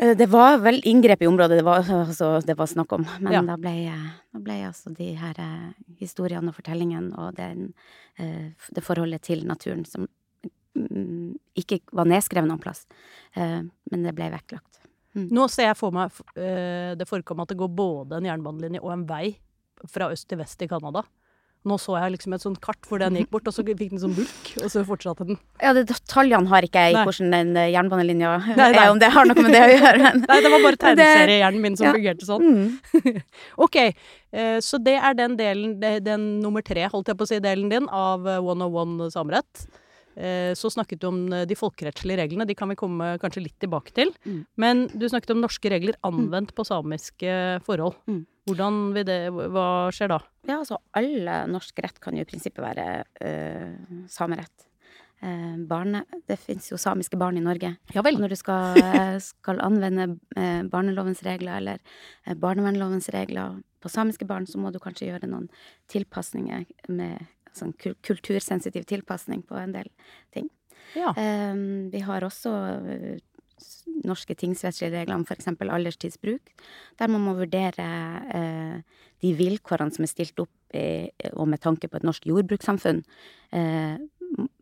Eh, 0.00 0.14
Det 0.14 0.28
var 0.28 0.58
vel 0.58 0.80
inngrep 0.84 1.22
i 1.22 1.26
området 1.28 1.56
det 1.60 1.64
var, 1.64 1.82
altså, 1.84 2.44
det 2.44 2.56
var 2.56 2.66
snakk 2.66 2.92
om, 2.92 3.06
men 3.20 3.32
Ja. 3.32 3.42
da, 3.42 3.56
ble, 3.56 3.74
eh, 3.88 4.06
da 4.32 4.38
ble 4.44 4.60
altså 4.68 4.92
de 4.96 5.14
her 5.14 5.34
eh, 5.38 5.72
historiene 5.98 6.48
og 6.48 6.54
fortellingen 6.60 7.12
og 7.18 7.34
den, 7.36 7.72
eh, 8.18 8.52
det 8.74 8.84
forholdet 8.84 9.22
til 9.22 9.44
naturen 9.46 9.84
som 9.86 10.06
ikke 11.60 11.80
var 11.96 12.08
nedskrevet 12.10 12.48
noen 12.50 12.62
plass, 12.62 12.86
eh, 13.34 13.60
men 13.64 14.06
det 14.06 14.14
ble 14.16 14.30
vektlagt. 14.32 14.66
Nå 15.18 15.48
ser 15.50 15.72
jeg 15.72 15.74
for 15.74 15.90
meg 15.90 16.14
det 16.38 17.06
forekom 17.10 17.40
at 17.42 17.50
det 17.50 17.56
går 17.58 17.72
både 17.74 18.20
en 18.20 18.28
jernbanelinje 18.28 18.78
og 18.78 18.92
en 18.94 19.08
vei 19.08 19.24
fra 19.90 20.06
øst 20.14 20.28
til 20.30 20.38
vest 20.38 20.62
i 20.62 20.68
Canada. 20.70 21.02
Nå 21.68 21.76
så 21.76 21.92
jeg 21.98 22.14
liksom 22.14 22.32
et 22.32 22.40
sånt 22.40 22.60
kart 22.64 22.86
hvor 22.88 23.02
den 23.02 23.18
gikk 23.18 23.34
bort, 23.34 23.48
og 23.50 23.52
så 23.52 23.60
fikk 23.66 23.90
den 23.92 24.00
sånn 24.00 24.14
bulk, 24.16 24.46
og 24.62 24.70
så 24.72 24.80
fortsatte 24.88 25.26
den. 25.28 25.36
Ja, 25.60 25.74
det, 25.76 25.82
detaljene 25.90 26.48
har 26.48 26.64
ikke 26.64 26.84
jeg 26.86 26.94
i 26.94 26.96
Nei. 26.96 27.02
hvordan 27.04 27.34
den 27.34 27.50
eh, 27.60 27.68
jernbanelinja 27.74 28.30
er, 28.54 28.78
om 28.86 29.02
det 29.02 29.10
har 29.12 29.28
noe 29.28 29.44
med 29.44 29.52
det 29.52 29.60
å 29.60 29.66
gjøre. 29.74 29.98
Men. 30.06 30.22
Nei, 30.24 30.38
det 30.40 30.52
var 30.54 30.64
bare 30.64 30.80
tegneseriehjernen 30.86 31.66
min 31.66 31.76
som 31.76 31.90
ja. 31.90 31.92
fungerte 31.98 32.28
sånn. 32.28 32.48
Mm. 32.48 33.20
Ok, 33.66 33.76
eh, 33.76 34.56
så 34.64 34.80
det 34.80 34.96
er 34.96 35.18
den 35.18 35.36
delen, 35.36 35.76
den 36.06 36.26
nummer 36.40 36.64
tre, 36.64 36.88
holdt 36.88 37.12
jeg 37.12 37.20
på 37.20 37.28
å 37.28 37.32
si, 37.34 37.42
delen 37.44 37.68
din 37.68 37.92
av 37.92 38.24
eh, 38.24 38.40
101 38.40 39.12
samerett. 39.12 39.66
Eh, 40.20 40.52
Så 40.58 40.70
snakket 40.72 41.00
du 41.00 41.08
om 41.08 41.20
eh, 41.32 41.46
de 41.48 41.56
folkerettslige 41.56 42.20
reglene, 42.20 42.46
de 42.46 42.56
kan 42.58 42.68
vi 42.70 42.78
komme 42.78 43.14
kanskje 43.22 43.44
litt 43.46 43.58
tilbake 43.62 43.94
til. 43.96 44.12
Mm. 44.26 44.40
Men 44.60 44.86
du 44.92 45.08
snakket 45.08 45.34
om 45.34 45.42
norske 45.42 45.72
regler 45.72 45.96
anvendt 46.06 46.54
på 46.54 46.66
samiske 46.68 47.60
forhold. 47.66 47.96
Mm. 48.10 48.24
Hvordan 48.50 48.80
vil 48.96 49.06
det, 49.06 49.20
hva 49.30 49.68
skjer 49.94 50.10
da? 50.10 50.18
Ja, 50.48 50.58
altså 50.60 50.80
alle 50.96 51.44
norsk 51.50 51.78
rett 51.84 52.00
kan 52.02 52.16
jo 52.16 52.24
i 52.24 52.28
prinsippet 52.28 52.64
være 52.64 52.86
øh, 53.22 54.04
samerett. 54.10 54.66
Eh, 55.20 55.56
barne, 55.68 56.04
det 56.26 56.38
fins 56.40 56.70
jo 56.70 56.78
samiske 56.80 57.18
barn 57.20 57.36
i 57.36 57.44
Norge. 57.44 57.74
Ja 57.92 58.00
Og 58.00 58.20
når 58.20 58.32
du 58.32 58.36
skal, 58.40 58.80
skal 59.20 59.60
anvende 59.60 60.16
eh, 60.36 60.62
barnelovens 60.64 61.20
regler 61.26 61.60
eller 61.60 61.82
eh, 62.24 62.34
barnevernlovens 62.34 63.10
regler 63.12 63.60
på 63.80 63.92
samiske 63.92 64.24
barn, 64.24 64.46
så 64.48 64.58
må 64.58 64.72
du 64.72 64.80
kanskje 64.80 65.10
gjøre 65.10 65.28
noen 65.28 65.50
tilpasninger 65.92 66.64
med 66.88 67.20
sånn 67.58 67.74
kul- 67.80 67.98
kultursensitiv 68.06 68.86
tilpasning 68.88 69.42
på 69.46 69.58
en 69.60 69.74
del 69.76 69.90
ting. 70.34 70.48
Ja. 70.96 71.12
Eh, 71.16 71.54
vi 71.92 72.02
har 72.06 72.26
også 72.26 72.54
eh, 72.94 73.18
norske 74.06 74.34
tingsrettslige 74.38 74.94
regler 74.94 75.18
om 75.18 75.26
f.eks. 75.26 75.50
alderstidsbruk, 75.60 76.52
der 76.98 77.12
man 77.12 77.24
må 77.24 77.34
vurdere 77.38 77.88
eh, 78.34 79.02
de 79.20 79.34
vilkårene 79.36 79.94
som 79.94 80.06
er 80.06 80.12
stilt 80.12 80.40
opp 80.40 80.76
i, 80.76 81.10
og 81.34 81.48
med 81.50 81.60
tanke 81.62 81.90
på 81.90 81.98
et 81.98 82.06
norsk 82.06 82.28
jordbrukssamfunn, 82.30 83.02
eh, 83.56 83.98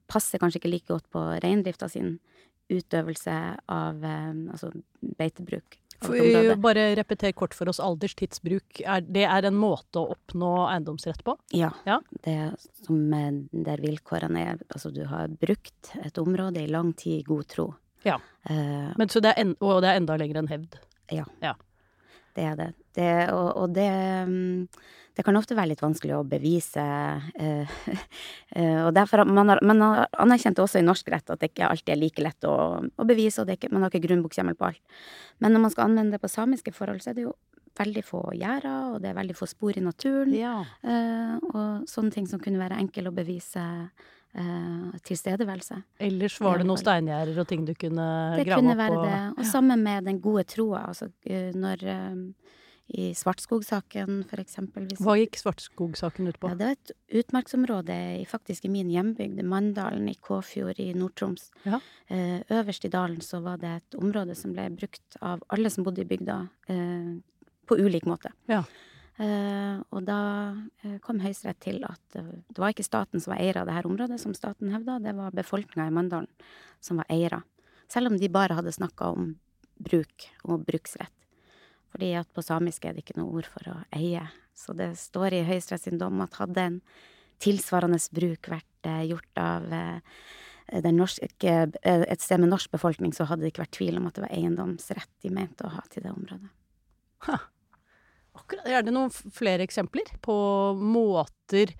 passer 0.09 0.41
kanskje 0.41 0.63
ikke 0.63 0.73
like 0.73 0.89
godt 0.89 1.09
på 1.13 1.23
reindrifta 1.45 1.89
sin 1.93 2.17
utøvelse 2.73 3.37
av 3.73 4.05
eh, 4.05 4.33
altså 4.53 4.73
beitebruk. 5.19 5.79
Område. 6.07 6.57
Bare 6.63 6.85
repeter 6.97 7.33
kort 7.33 7.55
for 7.55 7.69
oss. 7.69 7.81
Alderstidsbruk, 7.83 8.81
er, 8.85 9.01
det 9.03 9.25
er 9.27 9.49
en 9.49 9.59
måte 9.59 9.99
å 10.01 10.13
oppnå 10.15 10.53
eiendomsrett 10.69 11.25
på? 11.27 11.35
Ja. 11.57 11.73
Ja. 11.89 11.99
Det 12.25 12.39
som 12.85 13.13
eh, 13.13 13.31
der 13.67 13.83
vilkårene 13.83 14.45
er 14.53 14.63
Altså, 14.69 14.91
du 14.95 15.05
har 15.11 15.29
brukt 15.29 15.93
et 16.05 16.19
område 16.19 16.63
i 16.63 16.71
lang 16.71 16.93
tid 16.95 17.21
i 17.21 17.27
god 17.29 17.49
tro. 17.51 17.71
Ja. 18.07 18.19
Eh, 18.49 18.93
Men, 18.97 19.09
så 19.09 19.21
det 19.25 19.35
er 19.35 19.43
en, 19.43 19.57
og 19.61 19.83
det 19.83 19.91
er 19.91 20.03
enda 20.03 20.17
lenger 20.21 20.43
enn 20.43 20.53
hevd? 20.53 20.79
Det 22.39 22.47
er 22.47 22.57
det. 22.59 22.71
det 22.95 23.11
og, 23.35 23.49
og 23.65 23.75
det 23.75 23.91
mm, 24.29 24.69
Det 25.19 25.25
kan 25.27 25.35
ofte 25.35 25.57
være 25.59 25.73
litt 25.73 25.83
vanskelig 25.83 26.15
å 26.15 26.25
bevise. 26.29 26.85
eh, 27.43 27.79
eh, 28.59 28.81
og 28.85 28.93
derfor 28.95 29.25
man 29.27 29.51
har, 29.51 29.59
man 29.67 29.83
har 29.83 30.05
anerkjent 30.23 30.61
også 30.63 30.79
i 30.79 30.87
norsk 30.87 31.11
rett 31.11 31.35
at 31.35 31.43
det 31.43 31.51
ikke 31.51 31.67
alltid 31.67 31.95
er 31.97 31.99
like 31.99 32.23
lett 32.23 32.47
å, 32.47 32.55
å 32.79 33.07
bevise, 33.09 33.43
og 33.43 33.49
det 33.49 33.59
ikke, 33.59 33.73
man 33.75 33.83
har 33.83 33.91
ikke 33.91 34.07
grunnbokshjemmel 34.07 34.55
på 34.59 34.69
alt. 34.71 35.01
Men 35.43 35.57
når 35.57 35.65
man 35.65 35.75
skal 35.75 35.89
anvende 35.89 36.15
det 36.15 36.23
på 36.23 36.31
samiske 36.31 36.75
forhold, 36.77 37.03
så 37.03 37.11
er 37.11 37.19
det 37.19 37.27
jo 37.27 37.35
veldig 37.79 38.05
få 38.07 38.23
gjerder, 38.35 38.95
og 38.95 39.03
det 39.03 39.11
er 39.11 39.19
veldig 39.19 39.37
få 39.39 39.51
spor 39.51 39.77
i 39.79 39.83
naturen. 39.83 40.35
Ja. 40.35 40.61
eh, 40.83 41.35
og 41.51 41.91
sånne 41.91 42.15
ting 42.15 42.31
som 42.31 42.43
kunne 42.43 42.63
være 42.63 42.79
enkle 42.79 43.11
å 43.11 43.19
bevise 43.19 43.65
eh, 44.39 44.99
tilstedeværelse. 45.09 45.81
Ellers 46.01 46.39
var 46.41 46.59
det 46.63 46.67
noen 46.69 46.79
steingjerder 46.81 47.41
og 47.43 47.49
ting 47.51 47.65
du 47.67 47.75
kunne 47.75 48.07
Det 48.39 48.47
grave 48.47 48.61
kunne 48.63 48.77
opp? 48.77 48.83
være 48.85 48.99
og, 49.01 49.09
det. 49.09 49.19
Og 49.43 49.51
sammen 49.51 49.83
med 49.83 50.05
den 50.09 50.21
gode 50.25 50.45
troa. 50.49 50.87
Altså 50.93 51.11
eh, 51.27 51.51
når 51.55 51.85
eh, 51.85 52.23
I 52.89 53.11
Svartskog-saken, 53.13 54.23
for 54.31 54.41
eksempel. 54.41 54.87
hvis- 54.89 55.01
Hva 55.05 55.19
gikk 55.21 55.37
Svartskog-saken 55.37 56.29
ut 56.31 56.39
på? 56.41 56.49
Ja, 56.49 56.55
det 56.57 56.65
var 56.65 56.73
et 56.79 56.93
utmarksområde 57.21 57.97
i, 58.23 58.25
faktisk 58.25 58.65
i 58.65 58.71
min 58.73 58.89
hjembygd, 58.89 59.43
Manndalen 59.45 60.09
i 60.09 60.15
Kåfjord 60.15 60.81
i 60.81 60.95
Nord-Troms. 60.95 61.51
Ja. 61.67 61.81
Eh, 62.09 62.41
øverst 62.49 62.85
i 62.89 62.89
dalen 62.89 63.21
så 63.21 63.43
var 63.45 63.59
det 63.61 63.75
et 63.83 63.99
område 64.01 64.35
som 64.35 64.55
ble 64.55 64.71
brukt 64.71 65.19
av 65.21 65.43
alle 65.51 65.69
som 65.71 65.85
bodde 65.85 66.01
i 66.01 66.09
bygda, 66.09 66.49
eh, 66.69 67.21
på 67.69 67.77
ulik 67.77 68.07
måte. 68.09 68.33
Ja. 68.49 68.63
Eh, 69.19 69.79
og 69.91 70.05
da 70.07 70.21
eh, 70.85 70.99
kom 71.03 71.19
Høyesterett 71.19 71.59
til 71.65 71.83
at 71.87 72.15
det 72.15 72.55
var 72.55 72.71
ikke 72.71 72.87
staten 72.87 73.23
som 73.23 73.33
var 73.33 73.43
eier 73.43 73.59
av 73.59 73.67
det 73.67 73.75
her 73.75 73.89
området, 73.91 74.21
som 74.23 74.35
staten 74.37 74.71
hevda, 74.71 75.01
det 75.03 75.17
var 75.19 75.35
befolkninga 75.35 75.89
i 75.91 75.95
Mandalen 75.95 76.31
som 76.85 77.01
var 77.01 77.09
eiere. 77.11 77.43
Selv 77.91 78.13
om 78.13 78.19
de 78.21 78.31
bare 78.31 78.55
hadde 78.55 78.75
snakka 78.75 79.11
om 79.17 79.33
bruk 79.83 80.29
og 80.45 80.67
bruksrett. 80.69 81.15
Fordi 81.91 82.13
at 82.21 82.29
på 82.37 82.45
samisk 82.45 82.85
er 82.85 82.95
det 82.95 83.03
ikke 83.03 83.17
noe 83.19 83.41
ord 83.41 83.49
for 83.49 83.71
å 83.73 83.77
eie. 83.97 84.23
Så 84.55 84.75
det 84.77 84.93
står 85.01 85.39
i 85.39 85.47
Høyesterett 85.49 85.87
sin 85.87 85.99
dom 85.99 86.21
at 86.23 86.39
hadde 86.39 86.67
en 86.69 86.81
tilsvarende 87.43 87.99
bruk 88.15 88.51
vært 88.53 88.91
eh, 88.91 89.05
gjort 89.09 89.43
av 89.43 89.67
norske, 90.93 91.53
et 91.81 92.21
sted 92.23 92.43
med 92.43 92.53
norsk 92.53 92.71
befolkning, 92.75 93.15
så 93.17 93.25
hadde 93.25 93.47
det 93.47 93.55
ikke 93.55 93.65
vært 93.65 93.77
tvil 93.79 93.99
om 93.99 94.09
at 94.11 94.19
det 94.19 94.27
var 94.27 94.35
eiendomsrett 94.37 95.15
de 95.25 95.31
mente 95.33 95.65
å 95.65 95.73
ha 95.73 95.87
til 95.89 96.05
det 96.05 96.13
området. 96.13 96.51
Akkurat. 98.39 98.67
Er 98.71 98.85
det 98.87 98.95
noen 98.95 99.13
flere 99.13 99.67
eksempler 99.67 100.17
på 100.25 100.39
måter 100.79 101.75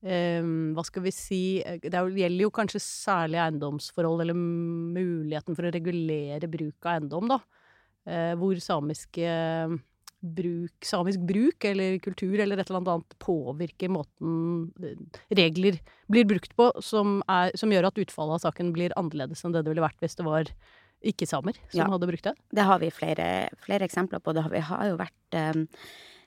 Um, 0.00 0.70
Hva 0.72 0.80
skal 0.88 1.02
vi 1.04 1.10
si 1.12 1.40
eh, 1.60 1.76
Det 1.76 1.92
er 1.92 2.06
gjelder 2.22 2.46
jo 2.46 2.52
kanskje 2.56 2.80
særlig 2.80 3.36
eiendomsforhold, 3.42 4.22
eller 4.24 4.38
muligheten 4.38 5.52
for 5.52 5.68
å 5.68 5.72
regulere 5.74 6.48
bruk 6.48 6.88
av 6.88 6.94
eiendom, 6.94 7.28
da. 7.28 7.36
Uh, 8.08 8.32
hvor 8.40 8.56
samiske 8.64 9.28
bruk, 10.20 10.84
samisk 10.84 11.20
bruk 11.28 11.64
eller 11.64 11.98
kultur 12.04 12.40
eller 12.40 12.60
et 12.60 12.70
eller 12.70 12.80
annet 12.80 13.14
påvirker 13.20 13.92
måten 13.92 14.68
regler 15.32 15.78
blir 16.12 16.26
brukt 16.28 16.52
på, 16.56 16.66
som, 16.84 17.20
er, 17.28 17.54
som 17.56 17.72
gjør 17.72 17.88
at 17.88 18.00
utfallet 18.02 18.36
av 18.36 18.44
saken 18.44 18.72
blir 18.76 18.92
annerledes 19.00 19.44
enn 19.44 19.54
det 19.54 19.64
det 19.64 19.72
ville 19.72 19.84
vært 19.84 20.00
hvis 20.04 20.18
det 20.18 20.26
var 20.28 20.52
ikke-samer 21.02 21.56
som 21.70 21.80
Ja. 21.80 21.88
hadde 21.90 22.06
brukt 22.10 22.24
det. 22.24 22.34
Det 22.52 22.62
har 22.68 22.78
vi 22.82 22.90
flere, 22.90 23.48
flere 23.64 23.86
eksempler 23.88 24.20
på. 24.20 24.34
Det 24.36 24.42
har, 24.46 24.50
vi 24.50 24.60
har 24.60 24.88
jo 24.90 24.96
vært 25.00 25.36
um, 25.56 25.66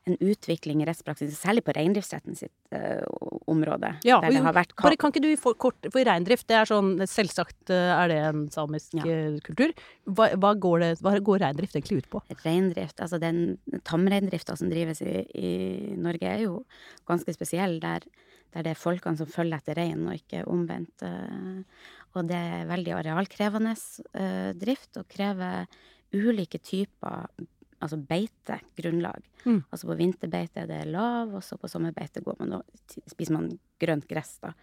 en 0.05 0.17
utvikling 0.19 0.81
i 0.83 0.85
rettspraksis, 0.89 1.37
særlig 1.39 1.61
på 1.63 1.71
reindriftsretten 1.77 2.35
sitt 2.35 2.51
uh, 2.75 3.05
område. 3.47 3.93
Ja, 4.03 4.17
der 4.19 4.33
det 4.35 4.41
har 4.43 4.55
vært 4.57 4.73
Bare 4.81 4.97
kan 4.99 5.13
ikke 5.13 5.21
du 5.23 5.29
få 5.39 5.53
kort 5.55 5.87
For 5.93 6.03
reindrift, 6.03 6.47
det 6.49 6.57
er 6.59 6.67
sånn 6.67 6.97
Selvsagt 7.07 7.71
eh, 7.71 7.91
er 7.93 8.11
det 8.11 8.17
en 8.27 8.41
samisk 8.51 8.97
Ja. 8.99 9.05
kultur. 9.45 9.71
Hva, 10.09 10.27
hva, 10.35 10.51
går 10.59 10.79
det, 10.83 10.91
hva 11.05 11.15
går 11.23 11.39
reindrift 11.45 11.75
egentlig 11.77 12.01
ut 12.03 12.09
på? 12.11 12.21
Reindrift, 12.43 12.99
altså 12.99 13.19
den 13.21 13.57
tamreindrifta 13.87 14.57
som 14.59 14.69
drives 14.73 15.01
i, 15.05 15.23
i 15.39 15.53
Norge, 15.95 16.27
er 16.27 16.43
jo 16.49 16.65
ganske 17.07 17.31
spesiell, 17.35 17.79
der, 17.79 18.03
der 18.53 18.63
det 18.67 18.73
er 18.75 18.79
folkene 18.83 19.15
som 19.17 19.27
følger 19.31 19.61
etter 19.61 19.79
reinen, 19.79 20.07
og 20.11 20.19
ikke 20.19 20.43
omvendt. 20.51 21.03
Og 22.13 22.29
det 22.29 22.38
er 22.38 22.70
veldig 22.70 22.93
arealkrevende 23.00 23.74
eh, 23.74 24.51
drift, 24.60 25.00
og 25.01 25.10
krever 25.10 25.65
ulike 26.13 26.60
typer 26.62 27.25
altså 27.84 27.98
beitegrunnlag. 28.00 29.25
Mm. 29.43 29.63
Altså 29.70 29.89
på 29.89 29.98
vinterbeite 30.00 30.63
er 30.63 30.70
det 30.70 30.84
lav, 30.91 31.34
og 31.36 31.43
så 31.43 31.58
på 31.60 31.70
sommerbeite 31.72 32.24
går 32.24 32.38
man 32.39 32.60
og 32.60 32.93
spiser 33.12 33.36
man 33.36 33.50
grønt 33.82 34.08
gress, 34.08 34.38
da. 34.43 34.53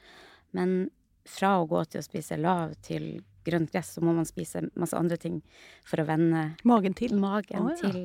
Men 0.56 0.88
fra 1.28 1.58
å 1.60 1.66
gå 1.68 1.82
til 1.90 2.00
å 2.00 2.06
spise 2.06 2.38
lav 2.40 2.72
til 2.86 3.12
grønt 3.44 3.72
gress, 3.72 3.94
så 3.96 4.04
må 4.04 4.14
man 4.16 4.28
spise 4.28 4.64
masse 4.78 4.96
andre 4.96 5.18
ting 5.20 5.40
for 5.86 6.02
å 6.02 6.08
vende 6.08 6.50
Magen 6.68 6.96
til? 6.96 7.16
magen 7.20 7.68
oh, 7.68 7.74
ja. 7.74 7.90
til 7.90 8.00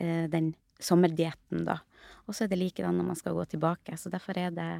eh, 0.00 0.24
den 0.32 0.54
sommerdietten, 0.82 1.66
da. 1.68 1.80
Og 2.26 2.36
så 2.36 2.44
er 2.44 2.52
det 2.52 2.60
likedan 2.60 2.96
når 2.98 3.10
man 3.12 3.18
skal 3.18 3.36
gå 3.36 3.44
tilbake. 3.54 3.96
Så 4.00 4.10
derfor 4.12 4.38
er 4.40 4.52
det 4.54 4.70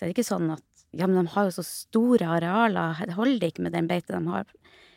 så 0.00 0.06
er 0.06 0.08
det 0.08 0.14
ikke 0.16 0.24
sånn 0.30 0.48
at 0.54 0.64
ja, 0.96 1.06
men 1.06 1.20
de 1.26 1.30
har 1.34 1.44
jo 1.46 1.52
så 1.60 1.62
store 1.66 2.24
arealer, 2.38 3.02
det 3.06 3.14
holder 3.14 3.50
ikke 3.52 3.62
med 3.66 3.72
den 3.76 3.86
beite 3.90 4.16
de 4.16 4.32
har. 4.32 4.48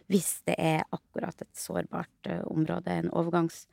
Hvis 0.09 0.29
det 0.47 0.55
er 0.57 0.81
akkurat 0.95 1.35
et 1.43 1.51
sårbart 1.59 2.29
eh, 2.31 2.39
område, 2.47 2.87
en 3.03 3.09
overgangs, 3.11 3.67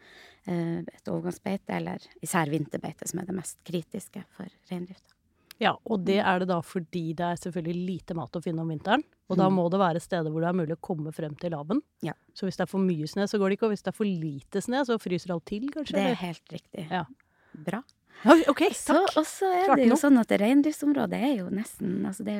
eh, 0.46 0.80
et 0.82 1.08
overgangsbeite, 1.08 1.70
eller 1.78 2.02
især 2.22 2.50
vinterbeite, 2.52 3.06
som 3.08 3.20
er 3.22 3.30
det 3.30 3.36
mest 3.38 3.56
kritiske 3.64 4.24
for 4.36 4.50
reindrifta. 4.70 5.14
Ja, 5.60 5.74
og 5.84 6.04
det 6.06 6.18
er 6.24 6.38
det 6.40 6.48
da 6.48 6.60
fordi 6.64 7.12
det 7.14 7.24
er 7.26 7.36
selvfølgelig 7.40 7.86
lite 7.86 8.14
mat 8.16 8.36
å 8.36 8.40
finne 8.42 8.62
om 8.64 8.68
vinteren. 8.72 9.02
Og 9.28 9.36
da 9.36 9.48
Mm. 9.50 9.54
må 9.58 9.70
det 9.70 9.80
være 9.80 10.00
steder 10.00 10.30
hvor 10.32 10.40
det 10.40 10.48
er 10.48 10.56
mulig 10.60 10.76
å 10.76 10.80
komme 10.80 11.12
frem 11.12 11.34
til 11.36 11.52
laben. 11.52 11.82
Ja. 12.02 12.14
Så 12.34 12.46
hvis 12.48 12.56
det 12.56 12.62
er 12.64 12.70
for 12.72 12.80
mye 12.80 13.04
snø, 13.06 13.26
så 13.28 13.36
går 13.38 13.50
det 13.50 13.58
ikke. 13.58 13.68
Og 13.68 13.74
hvis 13.76 13.82
det 13.84 13.92
er 13.92 13.98
for 13.98 14.04
lite 14.08 14.62
snø, 14.64 14.80
så 14.88 14.96
fryser 14.98 15.32
alt 15.34 15.44
til, 15.44 15.68
kanskje? 15.70 15.92
Det 15.98 16.06
er 16.10 16.14
helt 16.14 16.48
riktig. 16.56 16.86
Ja. 16.90 17.04
Bra. 17.54 17.82
OK, 18.24 18.62
Så, 18.76 18.92
takk! 18.92 19.16
og 19.16 19.24
så 19.26 19.48
er 19.48 19.64
Klart 19.64 19.76
det 19.80 19.86
jo 19.88 19.94
nå. 19.94 19.98
sånn 20.00 20.18
at 20.20 20.28
det 20.28 20.40
reindriftsområdet 20.42 21.20
er 21.24 21.34
jo 21.38 21.46
nesten 21.50 22.04
altså 22.04 22.24
Det 22.24 22.34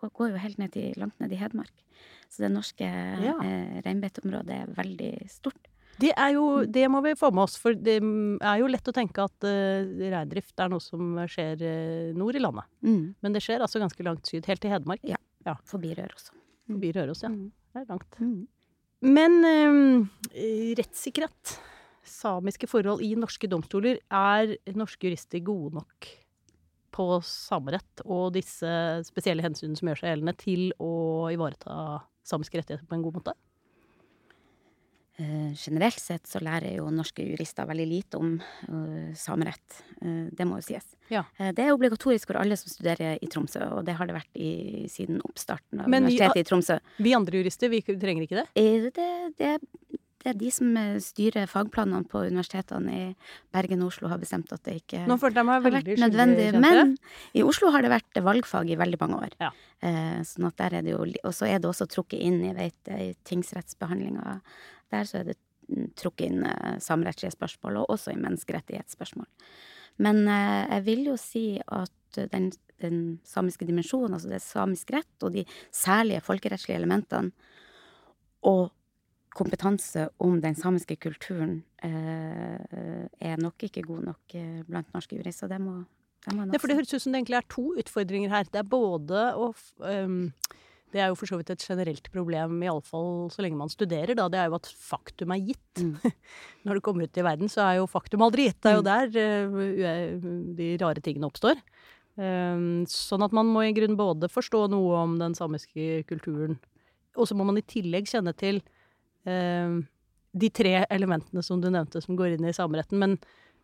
går- 0.00 0.30
jo 0.32 0.36
helt 0.40 0.58
ned 0.58 0.72
til, 0.72 0.94
langt 0.96 1.18
ned 1.20 1.32
i 1.32 1.36
Hedmark. 1.36 1.72
Så 2.30 2.38
det 2.44 2.50
norske 2.52 2.80
Ja. 2.86 3.34
eh, 3.42 3.82
reinbeiteområdet 3.84 4.50
er 4.50 4.66
veldig 4.74 5.30
stort. 5.30 5.68
Det 5.98 6.12
er 6.16 6.32
jo, 6.34 6.64
Mm. 6.64 6.72
det 6.72 6.88
må 6.90 7.02
vi 7.02 7.14
få 7.14 7.30
med 7.32 7.42
oss, 7.44 7.56
for 7.56 7.72
det 7.72 8.02
er 8.02 8.58
jo 8.58 8.66
lett 8.66 8.84
å 8.84 8.92
tenke 8.92 9.24
at 9.24 9.44
uh, 9.44 9.84
reindrift 10.12 10.52
er 10.60 10.68
noe 10.68 10.80
som 10.80 11.16
skjer 11.26 11.56
uh, 11.62 12.12
nord 12.16 12.34
i 12.36 12.38
landet. 12.38 12.64
Mm. 12.84 13.14
Men 13.22 13.32
det 13.32 13.40
skjer 13.42 13.60
altså 13.60 13.80
ganske 13.80 14.04
langt 14.04 14.26
syd, 14.26 14.44
helt 14.44 14.60
til 14.60 14.70
Hedmark. 14.70 15.00
Ja, 15.04 15.16
Forbi 15.64 15.94
Røros. 15.96 16.30
Forbi 16.68 16.92
Røros, 16.92 17.22
ja. 17.22 17.28
Mm. 17.30 17.50
Det 17.72 17.80
er 17.82 17.86
langt. 17.94 18.20
Mm. 18.20 18.46
Men 19.02 19.44
um, 19.44 20.10
rettssikkerhet, 20.76 21.58
samiske 22.08 22.68
forhold 22.70 23.02
i 23.04 23.14
norske 23.18 23.48
domstoler, 23.50 24.00
er 24.10 24.56
norske 24.76 25.08
jurister 25.08 25.42
gode 25.44 25.76
nok 25.80 26.10
på 26.96 27.06
samerett 27.26 28.04
og 28.06 28.30
disse 28.36 28.68
spesielle 29.04 29.44
hensynene 29.44 29.76
som 29.76 29.90
gjør 29.90 30.00
seg 30.00 30.14
gjeldende, 30.14 30.36
til 30.40 30.70
å 30.80 30.92
ivareta 31.34 32.00
samiske 32.26 32.58
rettigheter 32.58 32.88
på 32.88 32.96
en 32.96 33.04
god 33.04 33.20
måte? 33.20 33.36
Eh, 35.18 35.54
generelt 35.56 36.00
sett 36.00 36.28
så 36.28 36.42
lærer 36.44 36.74
jo 36.76 36.90
norske 36.92 37.24
jurister 37.24 37.64
veldig 37.64 37.84
lite 37.88 38.18
om 38.20 38.34
eh, 38.36 39.14
samerett. 39.16 39.78
Eh, 40.02 40.26
det 40.36 40.44
må 40.44 40.58
jo 40.60 40.66
sies. 40.66 40.90
Ja. 41.08 41.22
Det 41.38 41.64
er 41.64 41.72
obligatorisk 41.72 42.28
for 42.28 42.36
alle 42.42 42.58
som 42.60 42.68
studerer 42.68 43.16
i 43.24 43.28
Tromsø, 43.32 43.62
og 43.78 43.86
det 43.86 43.94
har 43.96 44.10
det 44.10 44.16
vært 44.18 44.36
i, 44.36 44.84
siden 44.92 45.22
oppstarten 45.24 45.80
av 45.80 45.88
Men 45.88 46.04
Universitetet 46.04 46.42
i 46.42 46.48
Tromsø. 46.50 46.76
Vi 47.00 47.14
andre 47.16 47.40
jurister, 47.40 47.72
vi 47.72 47.80
trenger 47.86 48.26
ikke 48.26 48.42
det? 48.42 48.66
Det, 48.98 49.08
det, 49.40 49.54
det 50.26 50.32
er 50.32 50.38
de 50.40 50.48
som 50.50 50.76
eh, 50.80 50.96
styrer 51.02 51.46
fagplanene 51.50 52.08
på 52.10 52.24
universitetene 52.26 52.94
i 52.96 53.04
Bergen 53.54 53.84
og 53.84 53.92
Oslo, 53.92 54.10
har 54.10 54.18
bestemt 54.18 54.50
at 54.54 54.64
det 54.66 54.80
ikke 54.80 55.04
Nå 55.06 55.18
jeg 55.22 55.46
meg 55.46 55.52
har 55.54 55.74
vært 55.76 55.90
nødvendig. 56.02 56.48
Men 56.58 56.96
i 57.36 57.44
Oslo 57.46 57.70
har 57.74 57.86
det 57.86 57.92
vært 57.92 58.18
valgfag 58.26 58.72
i 58.74 58.78
veldig 58.80 58.98
mange 59.04 59.20
år. 59.28 59.36
Ja. 59.44 59.52
Eh, 59.86 60.18
sånn 60.26 60.48
at 60.48 60.58
der 60.58 60.78
er 60.80 60.86
det 60.86 60.96
jo 60.96 61.04
Og 61.04 61.34
så 61.36 61.46
er 61.46 61.60
det 61.60 61.70
også 61.70 61.86
trukket 61.92 62.18
inn, 62.18 62.40
jeg 62.48 62.56
vet, 62.58 62.90
i 62.90 63.12
tingsrettsbehandlinga 63.28 64.40
der 64.94 65.06
så 65.06 65.20
er 65.20 65.30
det 65.30 65.36
mm, 65.70 65.88
trukket 65.98 66.30
inn 66.30 66.46
eh, 66.46 66.76
samerettslige 66.82 67.34
spørsmål, 67.34 67.82
og 67.82 67.94
også 67.94 68.14
i 68.14 68.20
menneskerettighetsspørsmål. 68.22 69.28
Men 70.02 70.24
eh, 70.26 70.62
jeg 70.76 70.86
vil 70.88 71.04
jo 71.12 71.18
si 71.20 71.46
at 71.62 72.20
den, 72.32 72.50
den 72.82 73.00
samiske 73.26 73.66
dimensjonen, 73.68 74.16
altså 74.16 74.30
det 74.30 74.40
er 74.40 74.46
samisk 74.46 74.90
rett, 74.94 75.14
og 75.22 75.34
de 75.36 75.46
særlige 75.74 76.24
folkerettslige 76.24 76.78
elementene, 76.82 77.34
og 78.46 78.70
kompetanse 79.36 80.08
om 80.22 80.38
den 80.42 80.56
samiske 80.58 80.96
kulturen 81.02 81.58
eh, 81.84 83.06
er 83.20 83.42
nok 83.42 83.66
ikke 83.68 83.84
god 83.86 84.06
nok 84.10 84.36
eh, 84.38 84.62
blant 84.68 84.88
norske 84.96 85.18
jurister. 85.18 85.50
Det 85.50 85.58
må, 85.62 85.82
det 86.24 86.36
må 86.36 86.46
Ja, 86.48 86.60
for 86.62 86.72
det 86.72 86.78
høres 86.78 86.94
ut 86.94 87.02
som 87.04 87.12
det 87.12 87.22
egentlig 87.22 87.40
er 87.40 87.50
to 87.52 87.66
utfordringer 87.82 88.32
her. 88.32 88.48
Det 88.48 88.62
er 88.62 88.70
både 88.70 89.26
å 89.36 89.50
um, 89.84 90.22
det 90.94 91.02
er 91.02 91.10
jo 91.10 91.16
for 91.18 91.28
så 91.28 91.36
vidt 91.36 91.50
et 91.52 91.64
generelt 91.66 92.06
problem, 92.14 92.60
iallfall 92.64 93.26
så 93.34 93.42
lenge 93.44 93.58
man 93.58 93.68
studerer, 93.72 94.14
da. 94.16 94.28
Det 94.32 94.38
er 94.40 94.46
jo 94.48 94.56
at 94.56 94.68
faktum 94.70 95.34
er 95.34 95.42
gitt. 95.50 95.82
Mm. 95.82 96.14
Når 96.68 96.78
du 96.78 96.84
kommer 96.86 97.08
ut 97.08 97.18
i 97.20 97.26
verden, 97.26 97.50
så 97.52 97.66
er 97.66 97.80
jo 97.80 97.90
faktum 97.90 98.24
aldri 98.24 98.46
gitt. 98.48 98.62
Det 98.62 98.72
er 98.72 98.78
jo 98.78 98.84
Mm. 98.86 98.92
der 98.92 99.18
uh, 99.82 100.30
de 100.56 100.70
rare 100.80 101.02
tingene 101.04 101.28
oppstår. 101.28 101.60
Um, 102.16 102.86
sånn 102.88 103.26
at 103.26 103.34
man 103.36 103.50
må 103.52 103.66
i 103.66 103.74
grunnen 103.76 103.98
både 103.98 104.30
forstå 104.32 104.62
noe 104.72 105.02
om 105.02 105.18
den 105.20 105.36
samiske 105.36 106.06
kulturen, 106.08 106.56
og 107.12 107.28
så 107.28 107.36
må 107.36 107.44
man 107.44 107.60
i 107.60 107.66
tillegg 107.66 108.08
kjenne 108.08 108.32
til 108.32 108.62
de 109.26 110.50
tre 110.52 110.84
elementene 110.92 111.42
som 111.42 111.60
du 111.60 111.68
nevnte 111.72 112.02
som 112.04 112.16
går 112.18 112.34
inn 112.36 112.46
i 112.48 112.54
sameretten, 112.56 112.98
men, 113.00 113.16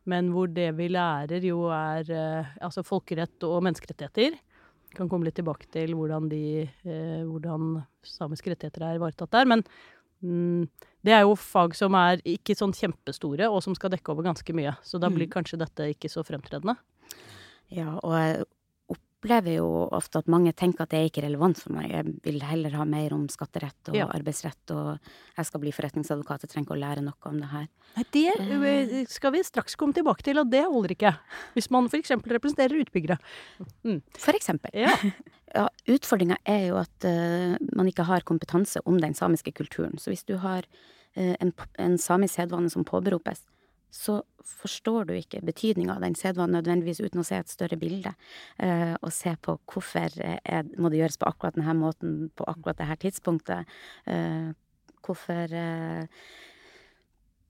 men 0.08 0.30
hvor 0.34 0.48
det 0.50 0.70
vi 0.78 0.88
lærer 0.92 1.44
jo 1.46 1.66
er 1.74 2.08
eh, 2.10 2.52
altså 2.64 2.82
folkerett 2.86 3.44
og 3.46 3.62
menneskerettigheter. 3.66 4.38
Vi 4.92 4.96
Kan 4.98 5.08
komme 5.08 5.24
litt 5.28 5.36
tilbake 5.38 5.68
til 5.72 5.94
hvordan, 5.96 6.28
de, 6.32 6.64
eh, 6.84 7.22
hvordan 7.28 7.82
samiske 8.04 8.50
rettigheter 8.52 8.82
er 8.88 8.98
ivaretatt 8.98 9.30
der. 9.32 9.46
Men 9.48 9.62
mm, 10.22 10.66
det 11.04 11.14
er 11.16 11.22
jo 11.26 11.36
fag 11.38 11.76
som 11.78 11.94
er 11.98 12.20
ikke 12.28 12.56
sånn 12.58 12.74
kjempestore, 12.76 13.48
og 13.48 13.62
som 13.64 13.76
skal 13.78 13.92
dekke 13.94 14.12
over 14.12 14.26
ganske 14.26 14.52
mye. 14.56 14.74
Så 14.82 15.00
da 15.00 15.08
blir 15.12 15.28
Mm. 15.28 15.32
kanskje 15.38 15.58
dette 15.62 15.92
ikke 15.94 16.10
så 16.12 16.24
fremtredende. 16.24 16.76
Ja, 17.72 17.94
og 18.02 18.44
opplever 19.22 19.54
jo 19.60 19.66
ofte 19.94 20.18
at 20.18 20.30
mange 20.30 20.50
tenker 20.52 20.82
at 20.82 20.90
det 20.90 20.98
er 20.98 21.06
ikke 21.06 21.22
relevant 21.22 21.60
for 21.62 21.72
meg. 21.76 21.92
Jeg 21.94 22.14
vil 22.24 22.40
heller 22.42 22.74
ha 22.74 22.84
mer 22.84 23.14
om 23.14 23.28
skatterett 23.30 23.90
og 23.92 23.94
Ja. 23.94 24.08
arbeidsrett, 24.10 24.70
og 24.74 24.98
jeg 25.36 25.46
skal 25.46 25.60
bli 25.60 25.70
forretningsadvokat, 25.70 26.42
jeg 26.42 26.50
trenger 26.50 26.66
ikke 26.66 26.74
å 26.74 26.82
lære 26.82 27.04
noe 27.06 27.14
om 27.30 27.38
det 27.38 27.50
her. 27.52 27.68
Nei, 27.96 28.04
det 28.10 28.32
eh, 28.40 29.06
skal 29.06 29.32
vi 29.32 29.42
straks 29.44 29.76
komme 29.76 29.94
tilbake 29.94 30.22
til, 30.24 30.38
og 30.38 30.50
det 30.50 30.64
holder 30.64 30.96
ikke. 30.96 31.14
Hvis 31.54 31.70
man 31.70 31.86
f.eks. 31.86 32.10
representerer 32.10 32.82
utbyggere. 32.82 33.18
Mm. 33.84 34.02
For 34.18 34.32
eksempel. 34.34 34.70
Ja. 34.74 34.90
Ja, 35.52 35.68
Utfordringa 35.84 36.38
er 36.48 36.68
jo 36.70 36.78
at 36.80 37.04
uh, 37.04 37.58
man 37.76 37.86
ikke 37.86 38.06
har 38.08 38.22
kompetanse 38.24 38.80
om 38.88 38.96
den 38.96 39.12
samiske 39.12 39.52
kulturen. 39.52 39.98
Så 39.98 40.08
hvis 40.08 40.24
du 40.24 40.38
har 40.38 40.64
uh, 40.64 41.34
en, 41.44 41.52
en 41.76 41.98
samisk 41.98 42.38
sedvane 42.38 42.70
som 42.72 42.86
påberopes, 42.88 43.42
så 43.92 44.22
forstår 44.42 45.10
du 45.10 45.12
ikke 45.14 45.42
betydninga 45.44 45.98
av 45.98 46.04
den 46.04 46.16
sedvanen 46.18 46.56
nødvendigvis 46.56 47.02
uten 47.04 47.20
å 47.20 47.26
se 47.26 47.36
et 47.42 47.52
større 47.52 47.76
bilde. 47.76 48.14
eh, 48.58 48.94
og 49.02 49.12
se 49.12 49.36
på 49.36 49.58
hvorfor 49.68 50.16
er, 50.22 50.64
må 50.78 50.88
det 50.88 51.02
gjøres 51.02 51.18
på 51.20 51.28
akkurat 51.28 51.54
denne 51.54 51.74
måten 51.76 52.30
på 52.34 52.44
akkurat 52.48 52.78
dette 52.78 52.96
tidspunktet. 53.04 53.66
eh, 54.06 54.52
hvorfor 55.02 55.52
eh, 55.52 56.06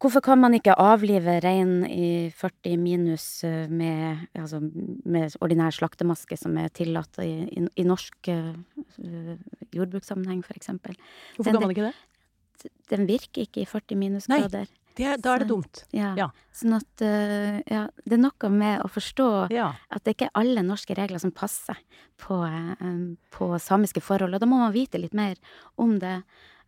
Hvorfor 0.03 0.19
kan 0.21 0.41
man 0.41 0.51
ikke 0.53 0.75
avlive 0.83 1.39
rein 1.45 1.85
i 1.87 2.29
40 2.35 2.77
minus 2.77 3.45
med, 3.71 4.27
altså, 4.35 4.59
med 5.05 5.37
ordinær 5.41 5.71
slaktemaske 5.71 6.35
som 6.37 6.57
er 6.59 6.73
tillatt 6.75 7.21
i, 7.23 7.47
i, 7.47 7.63
i 7.79 7.85
norsk 7.87 8.27
uh, 8.35 9.37
jordbrukssammenheng, 9.71 10.43
eksempel? 10.57 10.97
Hvorfor 11.37 11.53
Den- 11.53 11.61
kan 11.61 11.63
man 11.63 11.77
ikke 11.77 11.93
det? 11.93 12.73
Den 12.91 13.07
virker 13.07 13.47
ikke 13.47 13.63
i 13.63 13.65
40 13.65 13.95
Nei. 14.27 14.67
Det 14.97 15.07
er, 15.09 15.17
da 15.23 15.35
er 15.35 15.43
det 15.45 15.49
dumt. 15.49 15.85
Ja. 15.97 16.13
Ja. 16.19 16.29
Sånn 16.53 16.75
at 16.77 17.05
uh, 17.05 17.59
ja, 17.71 17.87
det 18.05 18.17
er 18.19 18.23
noe 18.23 18.51
med 18.53 18.83
å 18.85 18.89
forstå 18.93 19.29
Ja. 19.55 19.71
at 19.91 20.05
det 20.05 20.15
ikke 20.17 20.29
er 20.31 20.41
alle 20.43 20.63
norske 20.67 20.95
regler 20.99 21.19
som 21.23 21.33
passer 21.33 21.79
på, 22.21 22.39
um, 22.81 23.17
på 23.35 23.53
samiske 23.63 24.03
forhold. 24.05 24.35
Og 24.35 24.41
da 24.43 24.49
må 24.51 24.59
man 24.61 24.73
vite 24.75 25.01
litt 25.01 25.15
mer 25.17 25.37
om 25.81 25.99
det. 26.03 26.19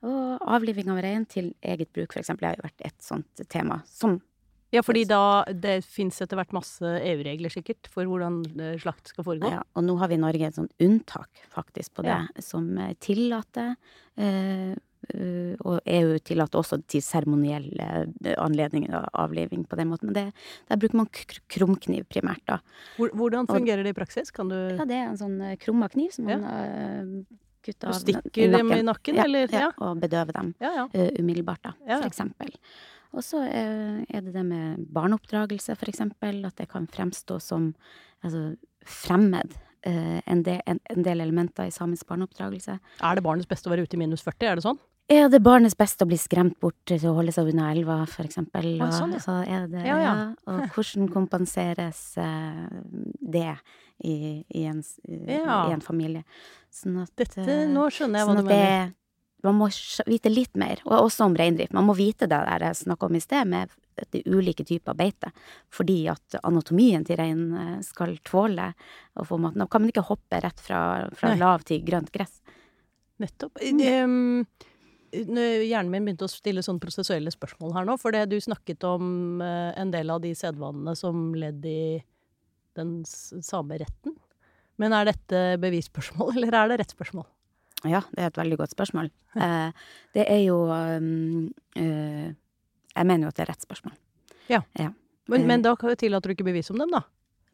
Og 0.05 0.39
avliving 0.45 0.91
av 0.93 0.99
rein 1.01 1.25
til 1.25 1.55
eget 1.65 1.93
bruk, 1.97 2.13
for 2.13 2.21
eksempel, 2.21 2.49
har 2.51 2.57
jo 2.59 2.67
vært 2.67 2.83
et 2.85 2.99
sånt 3.03 3.45
tema. 3.49 3.83
Som 3.89 4.21
Ja, 4.75 4.81
fordi 4.83 5.05
da 5.07 5.45
det 5.55 5.85
fins 5.87 6.17
etter 6.21 6.35
hvert 6.37 6.51
masse 6.53 6.83
EU-regler 6.83 7.53
sikkert 7.53 7.87
for 7.93 8.09
hvordan 8.11 8.41
eh, 8.59 8.73
slakt 8.83 9.07
skal 9.13 9.23
foregå. 9.25 9.53
Ja, 9.53 9.61
og 9.77 9.85
nå 9.87 9.95
har 10.01 10.09
vi 10.11 10.17
i 10.19 10.23
Norge 10.25 10.49
et 10.49 10.57
sånt 10.57 10.73
unntak 10.83 11.31
faktisk 11.55 11.95
på 11.95 12.03
det, 12.03 12.11
Ja. 12.11 12.43
som 12.43 12.67
tillater 12.99 13.77
eh, 14.19 14.75
Og 15.65 15.79
EU 15.85 16.19
tillater 16.25 16.61
også 16.61 16.81
til 16.91 17.03
seremonielle 17.05 17.89
eh, 18.05 18.35
anledninger 18.41 18.95
av 18.99 19.09
avliving 19.27 19.65
på 19.69 19.79
den 19.81 19.91
måten. 19.93 20.11
Men 20.11 20.17
det, 20.19 20.25
der 20.71 20.81
bruker 20.81 21.01
man 21.01 21.11
kr 21.13 21.41
krumkniv 21.55 22.07
primært, 22.11 22.43
da. 22.49 22.59
Hvor, 22.99 23.13
hvordan 23.15 23.49
fungerer 23.51 23.85
det 23.87 23.95
i 23.95 23.99
praksis? 23.99 24.33
Kan 24.35 24.53
du 24.53 24.57
Ja, 24.57 24.87
det 24.89 24.99
er 24.99 25.09
en 25.11 25.21
sånn 25.21 25.41
eh, 25.45 25.57
krumma 25.61 25.91
kniv 25.93 26.15
som 26.17 26.29
man 26.29 26.45
ja. 26.47 26.65
kutter 27.65 27.91
Du 27.91 27.93
av 27.93 28.01
stikker 28.01 28.57
dem 28.57 28.73
i 28.75 28.81
nakken, 28.87 29.21
ja, 29.21 29.29
eller? 29.29 29.53
Ja, 29.53 29.71
og 29.79 30.03
bedøver 30.03 30.37
dem 30.37 30.55
Ja, 30.63 30.89
eh, 30.93 31.13
umiddelbart, 31.21 31.63
da, 31.67 31.77
for 31.87 32.09
eksempel. 32.11 32.55
Og 33.15 33.23
så 33.23 33.45
eh, 33.47 34.01
er 34.11 34.25
det 34.27 34.35
det 34.35 34.43
med 34.47 34.89
barneoppdragelse, 34.91 35.77
for 35.79 35.91
eksempel, 35.91 36.43
at 36.49 36.59
det 36.59 36.67
kan 36.73 36.89
fremstå 36.91 37.39
som 37.43 37.71
altså, 38.25 38.55
fremmed. 38.85 39.55
eh, 39.85 40.21
en, 40.27 40.43
del, 40.43 40.61
en, 40.67 40.81
en 40.91 41.05
del 41.05 41.21
elementer 41.21 41.69
i 41.69 41.75
samisk 41.75 42.09
barneoppdragelse. 42.09 42.79
Er 43.05 43.19
det 43.19 43.25
barnets 43.25 43.49
beste 43.49 43.69
å 43.69 43.75
være 43.75 43.85
ute 43.85 43.99
i 43.99 44.01
minus 44.01 44.25
40, 44.25 44.49
er 44.49 44.59
det 44.59 44.65
sånn? 44.67 44.81
Er 45.13 45.29
det 45.29 45.43
barnets 45.45 45.77
beste 45.77 46.07
å 46.07 46.09
bli 46.09 46.17
skremt 46.17 46.57
bort 46.65 46.79
til 46.89 47.03
å 47.11 47.13
holde 47.19 47.33
seg 47.35 47.51
unna 47.51 47.69
elva, 47.75 47.99
for 48.09 48.25
eksempel? 48.25 48.71
Og, 48.79 48.87
ah, 48.87 48.95
sånn, 48.95 49.13
ja. 49.13 49.21
så 49.21 49.37
er 49.45 49.67
det, 49.69 49.85
Ja, 49.85 49.99
ja. 50.01 50.15
og 50.49 50.63
hvordan 50.73 51.11
kompenseres 51.13 52.01
uh, 52.17 52.65
det 53.21 53.51
i, 54.01 54.17
i, 54.49 54.65
en, 54.65 54.81
i, 55.05 55.43
en 55.45 55.85
familie? 55.85 56.25
Sånn 56.73 57.03
at 57.03 57.13
Dette, 57.21 57.45
eh, 57.45 57.67
nå 57.69 57.91
skjønner 57.93 58.23
jeg 58.23 58.31
hva 58.31 58.33
Sånn 58.33 58.41
du 58.41 58.49
at 58.49 58.53
det 58.55 58.61
mener. 58.63 58.95
Man 59.45 59.59
må 59.61 59.69
vite 60.09 60.31
litt 60.33 60.57
mer, 60.57 60.81
og 60.89 61.03
også 61.03 61.27
om 61.29 61.35
reindrift. 61.37 61.75
Man 61.77 61.85
må 61.85 61.93
vite 61.99 62.25
det 62.25 62.39
der 62.49 62.63
jeg 62.65 62.79
snakka 62.81 63.11
om 63.11 63.19
i 63.19 63.21
sted, 63.21 63.45
med 63.45 63.75
de 64.15 64.23
ulike 64.25 64.65
typer 64.65 64.97
beite. 64.97 65.35
Fordi 65.69 65.99
at 66.09 66.39
anatomien 66.41 67.05
til 67.05 67.21
reinen 67.21 67.53
eh, 67.61 67.81
skal 67.85 68.17
tåle 68.25 68.73
å 69.21 69.29
få 69.29 69.37
maten. 69.37 69.61
Da 69.61 69.69
kan 69.69 69.85
man 69.85 69.93
ikke 69.93 70.09
hoppe 70.09 70.41
rett 70.41 70.65
fra, 70.65 70.81
fra 71.13 71.37
lav 71.37 71.69
til 71.69 71.85
grønt 71.85 72.09
gress. 72.15 72.41
Nettopp. 73.21 73.61
Mm. 73.61 73.85
Nå- 73.85 74.73
hjernen 75.15 75.93
min 75.93 76.09
begynte 76.09 76.27
å 76.27 76.33
stille 76.33 76.65
sånne 76.65 76.83
prosessuelle 76.83 77.33
spørsmål 77.33 77.75
her 77.77 77.87
nå, 77.89 77.97
for 78.01 78.15
det 78.15 78.27
du 78.33 78.37
snakket 78.43 78.85
om 78.89 79.43
eh, 79.45 79.71
en 79.81 79.93
del 79.95 80.11
av 80.11 80.23
de 80.25 80.35
sedvanene 80.37 80.97
som 80.99 81.31
ledd 81.39 81.65
i 81.69 82.03
den 82.75 83.03
samme 83.07 83.45
sameretten. 83.47 84.17
Men 84.83 84.95
er 84.97 85.07
dette 85.13 85.43
bevisspørsmål, 85.63 86.33
eller 86.37 86.59
er 86.59 86.73
det 86.73 86.81
rettsspørsmål? 86.83 87.27
Ja, 87.85 88.01
det 88.15 88.23
er 88.23 88.31
et 88.31 88.41
veldig 88.41 88.59
godt 88.63 88.75
spørsmål. 88.75 89.11
Eh, 89.37 89.89
det 90.17 90.25
er 90.25 90.41
jo 90.47 90.57
um, 90.73 91.51
eh, 91.77 92.31
Jeg 92.95 93.07
mener 93.07 93.27
jo 93.27 93.33
at 93.33 93.37
det 93.37 93.45
er 93.45 93.53
rettsspørsmål. 93.53 93.93
Ja. 94.49 94.63
ja. 94.79 94.91
Men, 95.29 95.47
men 95.49 95.65
da 95.65 95.75
tillater 95.77 96.31
du 96.31 96.37
ikke 96.37 96.49
bevis 96.49 96.73
om 96.73 96.81
dem, 96.81 96.93
da? 96.93 97.05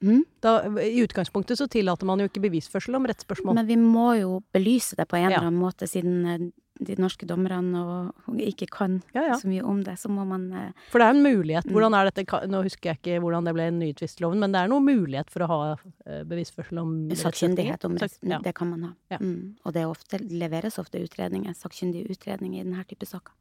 Mm? 0.01 0.23
da? 0.41 0.55
I 0.81 1.03
utgangspunktet 1.05 1.59
så 1.59 1.67
tillater 1.71 2.09
man 2.09 2.23
jo 2.23 2.31
ikke 2.31 2.43
bevisførsel 2.47 2.97
om 2.97 3.07
rettsspørsmål. 3.11 3.59
Men 3.59 3.69
vi 3.69 3.77
må 3.81 4.15
jo 4.21 4.41
belyse 4.55 4.97
det 4.99 5.07
på 5.11 5.19
en 5.19 5.29
eller 5.29 5.51
annen 5.51 5.61
måte, 5.61 5.89
siden 5.91 6.51
de 6.81 6.97
norske 7.01 7.27
dommerne 7.29 7.81
og, 7.81 8.39
ikke 8.41 8.69
kan 8.73 8.99
Ja, 9.15 9.27
ja. 9.29 9.37
så 9.41 9.49
mye 9.51 9.65
om 9.67 9.83
det. 9.85 9.97
Så 10.01 10.11
må 10.13 10.25
man 10.29 10.49
eh, 10.57 10.87
For 10.93 11.03
det 11.03 11.09
er 11.09 11.17
en 11.17 11.25
mulighet. 11.25 11.69
Mm. 11.69 11.75
Hvordan 11.77 11.97
er 11.99 12.11
dette, 12.11 12.41
Nå 12.51 12.63
husker 12.67 12.93
jeg 12.93 13.01
ikke 13.01 13.19
hvordan 13.25 13.49
det 13.49 13.55
ble 13.57 13.69
i 13.69 13.75
nytvistloven, 13.77 14.41
men 14.43 14.55
det 14.55 14.63
er 14.63 14.73
noen 14.73 14.87
mulighet 14.87 15.33
for 15.33 15.45
å 15.45 15.51
ha 15.51 15.61
eh, 15.75 16.23
bevisførsel 16.29 16.81
om 16.83 16.95
Sakkyndighet 17.21 17.85
om 17.89 17.99
det. 18.01 18.11
Ja. 18.25 18.41
Det 18.45 18.55
kan 18.57 18.73
man 18.73 18.89
ha. 18.89 18.95
Ja. 19.13 19.21
Mm. 19.21 19.61
Og 19.65 19.77
det 19.77 19.85
er 19.85 19.93
ofte, 19.93 20.23
leveres 20.25 20.81
ofte 20.81 21.03
utredninger, 21.05 21.57
sakkyndige 21.59 22.11
utredninger 22.15 22.63
i 22.63 22.67
denne 22.67 22.87
type 22.89 23.09
saker. 23.09 23.37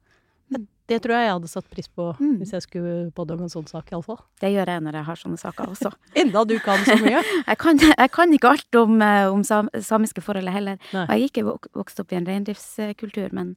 Det 0.90 0.96
tror 1.04 1.14
jeg 1.14 1.26
jeg 1.28 1.34
hadde 1.36 1.48
satt 1.48 1.66
pris 1.70 1.86
på 1.86 2.08
Mm. 2.18 2.38
hvis 2.40 2.50
jeg 2.50 2.62
skulle 2.64 3.12
pådømme 3.14 3.42
en 3.46 3.52
sånn 3.52 3.68
sak, 3.70 3.92
iallfall. 3.92 4.18
Det 4.42 4.48
gjør 4.50 4.66
jeg 4.66 4.82
når 4.82 4.92
jeg 4.98 5.04
har 5.06 5.14
sånne 5.20 5.38
saker 5.38 5.68
også. 5.70 5.92
Enda 6.20 6.42
du 6.44 6.56
kan 6.58 6.78
så 6.84 6.96
mye! 6.98 7.20
Jeg 7.50 7.58
kan, 7.58 7.78
jeg 7.78 8.10
kan 8.10 8.32
ikke 8.34 8.50
alt 8.50 8.74
om, 8.80 8.96
eh, 9.02 9.26
om 9.30 9.44
sam, 9.46 9.68
samiske 9.78 10.20
forhold 10.20 10.48
heller. 10.50 10.78
Nei. 10.92 11.04
Og 11.04 11.12
jeg 11.14 11.22
er 11.22 11.28
ikke 11.30 11.44
vokst 11.78 12.00
opp 12.02 12.10
i 12.12 12.16
en 12.18 12.26
reindriftskultur, 12.26 13.30
men 13.32 13.54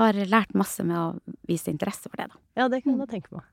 har 0.00 0.12
lært 0.14 0.54
masse 0.56 0.80
med 0.84 0.96
å 0.96 1.36
vise 1.48 1.68
interesse 1.68 2.08
for 2.08 2.16
det, 2.16 2.30
da. 2.32 2.40
Ja, 2.56 2.68
det 2.68 2.82
kan 2.84 2.96
Mm. 2.96 3.04
jeg 3.04 3.08
tenke 3.22 3.32
meg. 3.36 3.44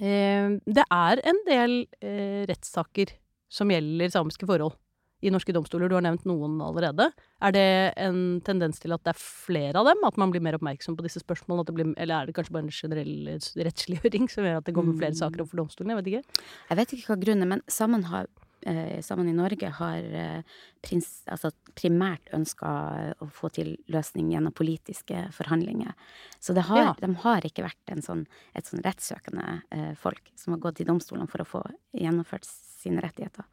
Eh, 0.00 0.60
det 0.66 0.84
er 0.90 1.20
en 1.24 1.40
del 1.46 1.86
eh, 2.02 2.44
rettssaker 2.46 3.12
som 3.48 3.68
gjelder 3.72 4.10
samiske 4.12 4.46
forhold 4.46 4.76
i 5.22 5.30
norske 5.32 5.52
domstoler. 5.52 5.88
Du 5.90 5.94
har 5.98 6.04
nevnt 6.04 6.24
noen 6.28 6.58
allerede. 6.64 7.10
Er 7.44 7.52
det 7.52 7.64
en 8.00 8.40
tendens 8.46 8.80
til 8.80 8.92
at 8.96 9.02
det 9.04 9.12
er 9.14 9.20
flere 9.20 9.76
av 9.80 9.88
dem? 9.90 10.02
At 10.08 10.16
man 10.20 10.32
blir 10.32 10.40
mer 10.44 10.56
oppmerksom 10.56 10.96
på 10.96 11.04
disse 11.04 11.20
spørsmålene? 11.22 11.74
Blir, 11.76 11.90
eller 12.00 12.22
er 12.22 12.26
det 12.30 12.34
kanskje 12.38 12.54
bare 12.56 12.68
en 12.68 12.72
generell 12.72 13.40
rettsliggjøring 13.68 14.30
som 14.32 14.44
gjør 14.48 14.60
at 14.60 14.68
det 14.68 14.74
kommer 14.76 14.96
flere 14.98 15.18
saker 15.18 15.42
opp 15.44 15.50
for 15.52 15.60
domstolene? 15.62 15.96
Jeg 15.96 16.00
vet 16.02 16.12
ikke. 16.12 16.46
Jeg 16.70 16.80
vet 16.80 16.94
ikke 16.96 17.12
hva 17.12 17.18
grunnen 17.26 17.46
er, 17.46 17.50
men 17.54 17.62
Sammen, 17.70 18.04
har, 18.10 18.26
eh, 18.66 19.00
sammen 19.04 19.28
i 19.28 19.36
Norge 19.36 19.68
har 19.76 19.98
eh, 20.22 20.42
prins, 20.82 21.22
altså 21.30 21.50
primært 21.76 22.32
ønska 22.36 22.72
å 23.20 23.28
få 23.30 23.52
til 23.52 23.76
løsning 23.92 24.32
gjennom 24.32 24.52
politiske 24.56 25.26
forhandlinger. 25.36 25.92
Så 26.40 26.54
det 26.56 26.64
har, 26.68 26.76
Ja. 26.84 26.94
de 27.00 27.12
har 27.14 27.40
ikke 27.46 27.64
vært 27.68 27.92
en 27.92 28.02
sånn, 28.02 28.26
et 28.54 28.64
sånn 28.64 28.82
rettssøkende 28.84 29.62
eh, 29.70 29.94
folk 29.94 30.32
som 30.36 30.54
har 30.56 30.60
gått 30.60 30.76
til 30.80 30.86
domstolene 30.86 31.28
for 31.28 31.44
å 31.44 31.48
få 31.48 31.62
gjennomført 31.94 32.44
sine 32.80 33.02
rettigheter. 33.04 33.46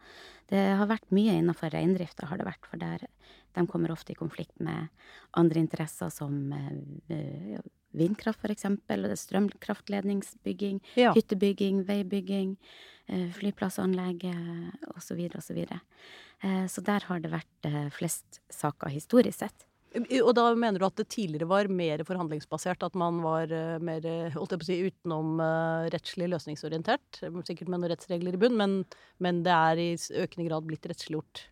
Det 0.47 0.61
har 0.79 0.87
vært 0.89 1.09
mye 1.15 1.35
innenfor 1.35 1.73
reindrifta, 1.73 2.29
har 2.29 2.39
det 2.39 2.47
vært, 2.47 2.67
for 2.69 2.79
der, 2.81 3.03
de 3.57 3.65
kommer 3.67 3.91
ofte 3.91 4.13
i 4.13 4.19
konflikt 4.19 4.55
med 4.63 4.87
andre 5.37 5.59
interesser 5.63 6.11
som 6.13 6.53
eh, 6.55 6.71
eh, 7.13 7.59
vindkraft, 7.97 8.39
for 8.43 8.53
eksempel, 8.53 9.07
strømkraftledningsbygging 9.17 10.81
Ja. 10.99 11.13
hyttebygging, 11.17 11.83
veibygging, 11.87 12.55
eh, 13.07 13.29
flyplassanlegg 13.35 14.27
osv. 14.95 15.19
osv. 15.27 15.41
Så, 15.41 15.53
videre. 15.57 15.81
og 16.43 16.69
så 16.69 16.83
der 16.85 17.07
har 17.07 17.19
det 17.19 17.31
vært 17.31 17.71
flest 17.91 18.41
saker 18.53 18.89
historisk 18.93 19.39
sett. 19.39 19.66
Og 19.97 20.31
da 20.37 20.45
mener 20.53 20.81
du 20.81 20.87
at 20.87 20.99
det 20.99 21.07
tidligere 21.13 21.49
var 21.49 21.69
mer 21.73 22.03
forhandlingsbasert? 22.07 22.85
At 22.85 22.97
man 22.99 23.21
var 23.25 23.51
uh, 23.51 23.77
mer 23.83 24.05
holdt 24.35 24.55
jeg 24.55 24.61
på 24.61 24.67
å 24.67 24.69
si, 24.69 24.79
utenom 24.87 25.43
rettslig 25.93 26.31
løsningsorientert? 26.33 27.21
Sikkert 27.47 27.71
med 27.71 27.81
noen 27.81 27.93
rettsregler 27.93 28.37
i 28.37 28.41
bunn, 28.41 28.57
men, 28.59 28.79
men 29.23 29.43
det 29.47 29.55
er 29.55 29.83
i 29.83 29.91
økende 29.95 30.49
grad 30.49 30.67
blitt 30.69 30.89
rettsliggjort? 30.89 31.47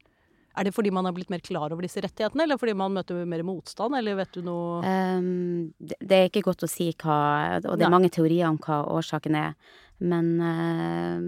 Er 0.55 0.67
det 0.67 0.73
fordi 0.75 0.91
man 0.93 1.07
har 1.07 1.15
blitt 1.15 1.31
mer 1.33 1.43
klar 1.43 1.73
over 1.73 1.85
disse 1.85 2.01
rettighetene, 2.03 2.45
eller 2.45 2.59
fordi 2.59 2.75
man 2.77 2.93
møter 2.95 3.25
mer 3.27 3.43
motstand, 3.47 3.97
eller 3.97 4.17
vet 4.19 4.35
du 4.37 4.43
noe 4.45 4.81
um, 4.83 5.71
det, 5.79 5.97
det, 5.99 6.17
er 6.17 6.29
ikke 6.29 6.45
godt 6.47 6.63
å 6.67 6.71
si 6.71 6.91
hva 6.93 7.17
Og 7.59 7.75
det 7.75 7.85
er 7.85 7.89
Nei. 7.89 7.95
mange 7.97 8.13
teorier 8.13 8.47
om 8.49 8.59
hva 8.63 8.83
årsaken 8.95 9.39
er. 9.39 9.57
Men, 10.03 10.27
uh, 10.43 11.19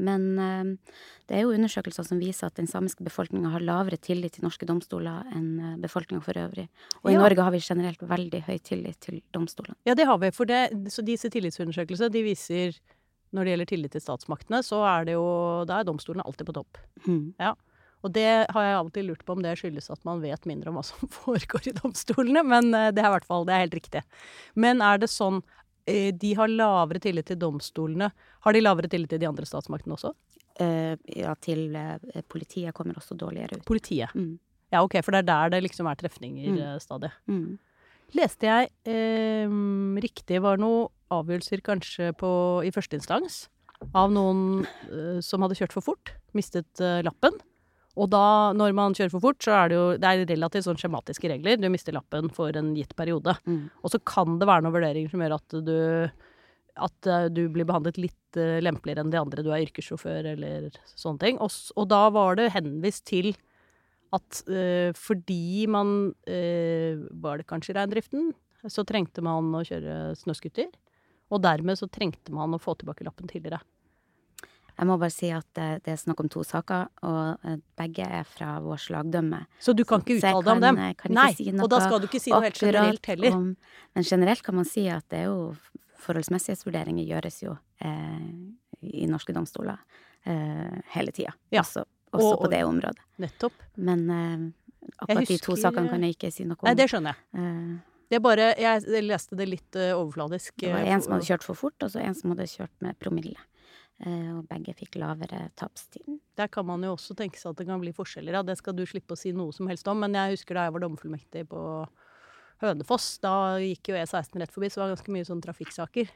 men 0.00 0.22
uh, 0.40 0.94
det 1.28 1.36
er 1.36 1.44
jo 1.44 1.52
undersøkelser 1.52 2.06
som 2.08 2.20
viser 2.20 2.48
at 2.48 2.56
den 2.56 2.68
samiske 2.68 3.04
befolkninga 3.04 3.52
har 3.52 3.64
lavere 3.64 4.00
tillit 4.00 4.38
til 4.38 4.46
norske 4.46 4.68
domstoler 4.68 5.28
enn 5.36 5.50
uh, 5.60 5.76
befolkninga 5.82 6.24
for 6.24 6.40
øvrig. 6.40 6.66
Og 7.02 7.12
i 7.12 7.18
Norge 7.20 7.44
har 7.44 7.52
vi 7.52 7.60
generelt 7.64 8.00
veldig 8.08 8.44
høy 8.48 8.56
tillit 8.64 9.00
til 9.04 9.20
domstolene. 9.36 9.76
Ja, 9.88 9.96
det 9.96 10.08
har 10.08 10.20
vi. 10.22 10.32
For 10.36 10.48
det, 10.48 10.66
så 10.92 11.04
disse 11.04 11.32
tillitsundersøkelsene 11.32 12.12
de 12.12 12.24
viser 12.24 12.80
når 13.34 13.44
det 13.44 13.54
gjelder 13.54 13.70
tillit 13.70 13.94
til 13.96 14.02
statsmaktene, 14.02 14.62
så 14.62 14.80
er 14.86 15.08
det 15.08 15.16
jo 15.16 15.28
Da 15.68 15.80
er 15.80 15.88
domstolene 15.88 16.24
alltid 16.24 16.48
på 16.48 16.56
topp. 16.56 16.78
Mm. 17.04 17.34
Ja. 17.42 17.54
Og 18.04 18.12
det 18.14 18.28
har 18.52 18.66
jeg 18.66 18.76
av 18.76 18.88
og 18.88 18.94
til 18.94 19.08
lurt 19.10 19.24
på 19.24 19.36
om 19.36 19.42
det 19.44 19.56
skyldes 19.58 19.90
at 19.92 20.02
man 20.06 20.22
vet 20.22 20.48
mindre 20.48 20.70
om 20.70 20.78
hva 20.78 20.84
som 20.86 21.10
foregår 21.22 21.70
i 21.70 21.76
domstolene, 21.78 22.44
men 22.46 22.70
eh, 22.76 22.92
det 22.94 23.02
er 23.02 23.10
i 23.10 23.16
hvert 23.16 23.28
fall 23.28 23.48
det 23.48 23.56
er 23.56 23.66
helt 23.66 23.78
riktig. 23.80 24.04
Men 24.60 24.84
er 24.84 25.00
det 25.02 25.10
sånn 25.12 25.40
eh, 25.90 26.12
de 26.12 26.34
har 26.38 26.52
lavere 26.52 27.02
tillit 27.02 27.30
til 27.30 27.40
domstolene. 27.40 28.10
Har 28.46 28.56
de 28.56 28.64
lavere 28.64 28.90
tillit 28.92 29.12
til 29.14 29.22
de 29.24 29.30
andre 29.30 29.48
statsmaktene 29.48 29.98
også? 29.98 30.14
Uh, 30.54 30.94
ja, 31.10 31.32
til 31.42 31.72
uh, 31.74 31.96
politiet 32.30 32.70
kommer 32.76 32.94
også 33.00 33.16
dårligere 33.18 33.56
ut. 33.58 33.64
Politiet? 33.66 34.12
Mm. 34.14 34.36
Ja, 34.70 34.84
ok, 34.84 35.00
for 35.02 35.10
det 35.10 35.24
er 35.24 35.26
der 35.26 35.54
det 35.56 35.64
liksom 35.64 35.88
er 35.90 35.98
trefninger 35.98 36.52
mm. 36.54 36.60
stadig. 36.82 37.10
Mm. 37.26 37.56
Leste 38.14 38.46
jeg 38.46 38.70
eh, 38.86 39.54
riktig 40.02 40.38
var 40.44 40.60
noen 40.62 40.90
avgjørelser 41.14 41.62
kanskje 41.66 42.12
på, 42.18 42.30
i 42.66 42.70
førsteinstans 42.74 43.44
av 43.96 44.12
noen 44.14 44.62
eh, 44.86 45.18
som 45.24 45.42
hadde 45.44 45.58
kjørt 45.58 45.74
for 45.74 45.86
fort, 45.92 46.14
mistet 46.36 46.82
eh, 46.82 47.02
lappen. 47.06 47.36
Og 47.94 48.08
da, 48.10 48.50
når 48.58 48.74
man 48.74 48.94
kjører 48.96 49.12
for 49.12 49.22
fort, 49.22 49.38
så 49.44 49.54
er 49.54 49.70
det 49.70 49.76
jo 49.78 49.86
det 50.02 50.10
er 50.10 50.24
relativt 50.32 50.66
sånn 50.66 50.78
skjematiske 50.80 51.30
regler. 51.30 51.60
Du 51.62 51.68
mister 51.70 51.94
lappen 51.94 52.30
for 52.34 52.56
en 52.58 52.72
gitt 52.74 52.94
periode. 52.98 53.36
Mm. 53.46 53.68
Og 53.84 53.92
så 53.92 54.00
kan 54.02 54.40
det 54.40 54.48
være 54.50 54.66
noen 54.66 54.74
vurderinger 54.74 55.12
som 55.12 55.22
gjør 55.22 55.36
at 55.38 55.58
du 55.66 55.76
at 56.74 57.06
uh, 57.06 57.26
du 57.30 57.46
blir 57.54 57.66
behandlet 57.68 57.98
litt 58.02 58.38
uh, 58.38 58.58
lempeligere 58.62 59.04
enn 59.04 59.12
de 59.12 59.20
andre. 59.20 59.44
Du 59.46 59.52
er 59.54 59.62
yrkessjåfør 59.66 60.32
eller 60.34 60.70
sånne 60.90 61.22
ting. 61.22 61.38
Og, 61.42 61.52
og 61.78 61.90
da 61.90 62.02
var 62.14 62.38
det 62.40 62.52
henvist 62.54 63.06
til 63.10 63.30
at 64.14 64.40
uh, 64.50 64.90
fordi 64.94 65.66
man 65.70 66.12
Var 66.26 67.38
det 67.38 67.46
kanskje 67.50 67.74
i 67.74 67.78
reindriften? 67.78 68.32
Så 68.70 68.84
trengte 68.88 69.22
man 69.24 69.52
å 69.54 69.62
kjøre 69.66 70.14
snøscooter. 70.18 70.70
Og 71.34 71.42
dermed 71.42 71.78
så 71.78 71.88
trengte 71.90 72.32
man 72.34 72.54
å 72.54 72.62
få 72.62 72.76
tilbake 72.78 73.06
lappen 73.06 73.30
tidligere. 73.30 73.60
Jeg 74.74 74.88
må 74.90 74.96
bare 74.98 75.14
si 75.14 75.28
at 75.30 75.46
det, 75.54 75.68
det 75.86 75.92
er 75.92 75.98
snakk 76.00 76.20
om 76.24 76.28
to 76.32 76.42
saker, 76.46 76.88
og 77.06 77.46
eh, 77.46 77.60
begge 77.78 78.06
er 78.18 78.26
fra 78.26 78.56
vår 78.64 78.80
slagdømme. 78.82 79.44
Så 79.62 79.74
du 79.76 79.84
kan 79.86 80.02
ikke 80.02 80.18
uttale 80.18 80.42
deg 80.42 80.50
om 80.56 80.64
dem? 80.64 80.80
Eh, 80.82 81.04
Nei, 81.14 81.28
si 81.38 81.46
og 81.54 81.70
da 81.70 81.78
skal 81.84 82.02
du 82.02 82.08
ikke 82.08 82.22
si 82.22 82.32
noe 82.34 82.42
helt 82.48 82.58
generelt 82.58 83.10
heller. 83.12 83.36
Om, 83.38 83.46
men 83.94 84.08
generelt 84.08 84.42
kan 84.46 84.58
man 84.58 84.66
si 84.68 84.88
at 84.90 85.06
det 85.14 85.22
er 85.22 85.30
jo 85.30 85.54
forholdsmessighetsvurderinger 86.04 87.06
gjøres 87.06 87.38
jo 87.44 87.54
eh, 87.86 88.26
i 88.90 89.06
norske 89.08 89.36
domstoler 89.36 89.78
eh, 90.26 90.82
hele 90.96 91.14
tida. 91.14 91.36
Ja. 91.54 91.62
Også, 91.62 91.86
også 92.10 92.34
og, 92.34 92.42
på 92.42 92.52
det 92.52 92.64
området. 92.66 93.06
Nettopp. 93.22 93.64
Men 93.78 94.04
eh, 94.10 94.44
akkurat 94.98 95.22
husker, 95.22 95.38
de 95.38 95.46
to 95.46 95.58
sakene 95.60 95.94
kan 95.94 96.04
jeg 96.04 96.18
ikke 96.18 96.34
si 96.34 96.48
noe 96.48 96.58
om. 96.58 96.66
Nei, 96.66 96.76
det 96.82 96.90
skjønner 96.90 97.14
jeg. 97.14 97.40
Eh, 97.40 97.74
det 98.10 98.18
er 98.18 98.26
bare, 98.26 98.52
jeg 98.60 99.06
leste 99.06 99.38
det 99.38 99.46
litt 99.48 99.76
overfladisk. 99.80 100.58
Det 100.60 100.74
var 100.74 100.84
en 100.92 101.02
som 101.02 101.14
hadde 101.16 101.30
kjørt 101.30 101.46
for 101.46 101.58
fort, 101.58 101.78
og 101.82 101.94
så 101.94 102.02
en 102.02 102.14
som 102.18 102.34
hadde 102.34 102.50
kjørt 102.50 102.74
med 102.84 102.98
promille. 103.00 103.40
Eh, 104.02 104.30
og 104.34 104.48
begge 104.50 104.74
fikk 104.74 104.96
lavere 104.98 105.46
tapstid. 105.58 106.18
Der 106.34 106.48
kan 106.50 106.66
man 106.66 106.82
jo 106.82 106.96
også 106.96 107.14
tenke 107.18 107.38
seg 107.38 107.52
at 107.52 107.60
det 107.60 107.68
kan 107.68 107.82
bli 107.82 107.92
forskjeller. 107.94 108.40
Ja. 108.40 108.42
Det 108.46 108.56
skal 108.58 108.74
du 108.76 108.82
slippe 108.88 109.14
å 109.14 109.18
si 109.18 109.30
noe 109.36 109.54
som 109.54 109.70
helst 109.70 109.86
om. 109.90 110.00
Men 110.02 110.16
jeg 110.18 110.34
husker 110.34 110.58
da 110.58 110.66
jeg 110.66 110.74
var 110.74 110.84
dommerfullmektig 110.84 111.46
på 111.52 111.62
Hønefoss. 112.64 113.08
Da 113.22 113.34
gikk 113.62 113.92
jo 113.92 113.98
E16 114.00 114.42
rett 114.42 114.54
forbi, 114.54 114.70
så 114.70 114.80
det 114.80 114.84
var 114.84 114.94
ganske 114.96 115.14
mye 115.14 115.28
sånn 115.28 115.44
trafikksaker. 115.44 116.10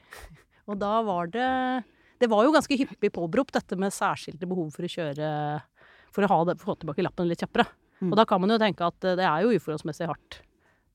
Og 0.69 0.77
da 0.77 0.99
var 1.01 1.31
det 1.33 1.49
Det 2.19 2.27
var 2.29 2.43
jo 2.43 2.51
ganske 2.51 2.75
hyppig 2.75 3.13
påberopt, 3.15 3.55
dette 3.55 3.77
med 3.79 3.95
særskilte 3.95 4.45
behov 4.45 4.73
for 4.75 4.83
å 4.83 4.91
kjøre 4.91 5.29
For 6.11 6.25
å 6.25 6.43
det, 6.45 6.59
få 6.59 6.75
tilbake 6.75 7.05
lappen 7.05 7.29
litt 7.29 7.39
kjappere. 7.39 7.65
Mm. 8.03 8.11
Og 8.11 8.15
da 8.19 8.25
kan 8.25 8.41
man 8.41 8.51
jo 8.51 8.59
tenke 8.59 8.85
at 8.85 8.99
det 8.99 9.23
er 9.23 9.43
jo 9.43 9.55
uforholdsmessig 9.55 10.07
hardt 10.09 10.41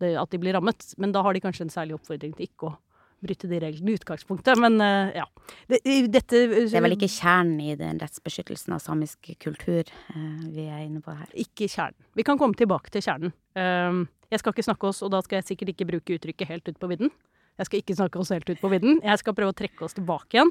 det, 0.02 0.14
at 0.18 0.30
de 0.30 0.40
blir 0.40 0.54
rammet. 0.56 0.94
Men 0.98 1.12
da 1.14 1.22
har 1.22 1.34
de 1.34 1.42
kanskje 1.44 1.66
en 1.66 1.72
særlig 1.72 1.96
oppfordring 1.96 2.34
til 2.36 2.48
ikke 2.48 2.70
å 2.70 2.76
bryte 3.24 3.48
de 3.50 3.60
reglene 3.62 3.92
i 3.92 3.98
utgangspunktet, 3.98 4.58
men 4.60 4.78
uh, 4.82 5.12
ja. 5.14 5.24
Det, 5.70 5.80
dette 6.12 6.40
uh, 6.48 6.56
Det 6.64 6.78
er 6.78 6.84
vel 6.84 6.96
ikke 6.96 7.10
kjernen 7.12 7.60
i 7.62 7.76
den 7.78 8.00
rettsbeskyttelsen 8.02 8.76
av 8.76 8.82
samisk 8.84 9.30
kultur 9.42 9.82
uh, 9.84 10.42
vi 10.50 10.66
er 10.68 10.84
inne 10.84 11.02
på 11.04 11.14
her? 11.14 11.28
Ikke 11.40 11.68
kjernen. 11.70 11.98
Vi 12.16 12.26
kan 12.26 12.40
komme 12.40 12.56
tilbake 12.58 12.92
til 12.94 13.04
kjernen. 13.04 13.34
Ehm, 13.58 14.04
jeg 14.32 14.40
skal 14.40 14.54
ikke 14.54 14.66
snakke 14.66 14.88
oss, 14.90 15.02
og 15.06 15.12
da 15.14 15.20
skal 15.24 15.38
jeg 15.38 15.48
sikkert 15.52 15.74
ikke 15.74 15.88
bruke 15.92 16.16
uttrykket 16.16 16.50
'helt 16.50 16.68
ut 16.68 16.80
på 16.80 16.90
vidden'. 16.90 17.12
Jeg 17.58 17.68
skal 17.68 17.80
ikke 17.80 17.94
snakke 17.94 18.18
oss 18.18 18.32
helt 18.34 18.50
ut 18.50 18.60
på 18.60 18.70
vidden. 18.72 18.98
Jeg 19.02 19.18
skal 19.20 19.34
prøve 19.34 19.54
å 19.54 19.56
trekke 19.56 19.84
oss 19.86 19.94
tilbake 19.94 20.34
igjen. 20.34 20.50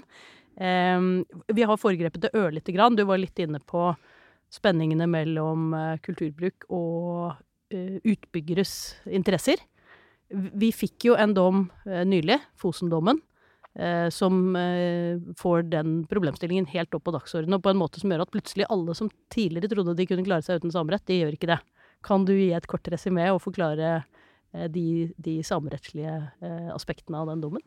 Um, 0.56 1.26
vi 1.52 1.65
har 1.67 1.82
foregrepet 1.82 2.21
det 2.23 2.32
ørlite 2.38 2.71
grann. 2.71 2.95
Du 2.95 3.04
var 3.04 3.19
litt 3.19 3.36
inne 3.43 3.60
på 3.60 3.91
spenningene 4.54 5.08
mellom 5.10 5.73
kulturbruk 6.06 6.69
og 6.69 7.36
utbyggeres 7.73 9.04
interesser. 9.10 9.60
Vi 10.34 10.72
fikk 10.74 11.10
jo 11.10 11.17
en 11.19 11.36
dom 11.36 11.67
eh, 11.86 12.02
nylig, 12.08 12.39
Fosen-dommen, 12.60 13.19
eh, 13.78 14.08
som 14.13 14.56
eh, 14.58 15.19
får 15.38 15.67
den 15.69 16.00
problemstillingen 16.10 16.65
helt 16.72 16.93
opp 16.98 17.06
på 17.06 17.13
dagsordenen, 17.13 17.60
og 17.60 17.65
på 17.65 17.74
en 17.74 17.80
måte 17.82 18.02
som 18.02 18.13
gjør 18.13 18.26
at 18.26 18.34
plutselig 18.34 18.67
alle 18.74 18.96
som 18.98 19.12
tidligere 19.34 19.69
trodde 19.76 19.96
de 20.00 20.08
kunne 20.10 20.26
klare 20.26 20.46
seg 20.46 20.62
uten 20.62 20.74
samerett, 20.74 21.06
de 21.10 21.19
gjør 21.22 21.38
ikke 21.38 21.52
det. 21.54 21.60
Kan 22.04 22.26
du 22.28 22.34
gi 22.34 22.50
et 22.56 22.67
kort 22.69 22.89
resymé 22.91 23.30
og 23.32 23.43
forklare 23.43 24.02
de, 24.74 25.08
de 25.24 25.38
samerettslige 25.46 26.17
aspektene 26.76 27.22
av 27.22 27.32
den 27.32 27.46
dommen? 27.46 27.63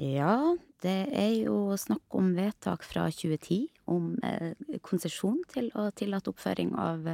Ja, 0.00 0.56
det 0.82 0.98
er 1.14 1.30
jo 1.44 1.76
snakk 1.78 2.18
om 2.18 2.32
vedtak 2.34 2.82
fra 2.88 3.06
2010 3.12 3.68
om 3.94 4.16
konsesjon 4.82 5.38
til 5.52 5.70
å 5.78 5.86
tillate 5.94 6.34
oppføring 6.34 6.74
av 6.74 7.06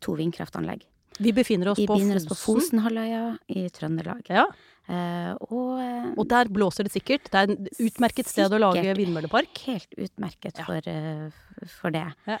to 0.00 0.16
vindkraftanlegg. 0.16 0.86
Vi 1.18 1.32
befinner 1.32 1.72
oss 1.72 1.78
vi 1.78 1.86
på 1.88 1.96
befinner 1.96 2.18
oss 2.20 2.26
på 2.28 2.36
Fosenhalvøya 2.38 3.22
i 3.56 3.66
Trøndelag. 3.72 4.26
Ja. 4.28 4.46
Uh, 4.86 5.32
og, 5.50 5.70
uh, 5.82 6.10
og, 6.14 6.26
der 6.30 6.50
blåser 6.52 6.86
det 6.86 6.92
sikkert? 6.94 7.26
Det 7.32 7.40
er 7.40 7.54
et 7.54 7.80
utmerket 7.88 8.28
sted 8.30 8.52
å 8.52 8.60
lage 8.60 8.92
vindmøllepark? 8.98 9.62
Helt 9.66 9.96
utmerket 9.98 10.60
ja. 10.60 10.66
for, 10.68 10.86
uh, 10.86 11.64
for, 11.80 11.94
det. 11.96 12.04
Ja. 12.28 12.38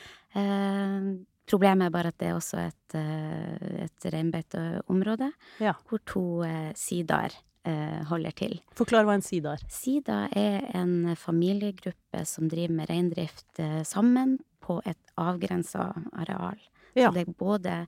problemet 1.50 1.88
er 1.88 1.94
bare 1.94 2.12
at 2.12 2.18
det 2.20 2.28
er 2.30 2.36
også 2.36 2.60
et, 2.60 2.96
et 3.86 4.06
reinbeiteområde 4.12 5.30
ja. 5.62 5.74
hvor 5.88 6.02
to 6.06 6.24
sidaer 6.78 7.34
holder 8.06 8.34
til. 8.38 8.60
Forklar 8.78 9.06
hva 9.08 9.16
en 9.18 9.24
sida 9.26 9.56
er. 9.56 9.62
Sida 9.72 10.18
er 10.38 10.68
en 10.78 11.16
familiegruppe 11.18 12.22
som 12.28 12.46
driver 12.50 12.76
med 12.76 12.90
reindrift 12.92 13.62
sammen 13.88 14.36
på 14.62 14.78
et 14.86 15.14
avgrensa 15.18 15.88
areal. 16.14 16.60
Ja. 16.96 17.12
Det 17.12 17.26
er 17.26 17.38
både 17.38 17.78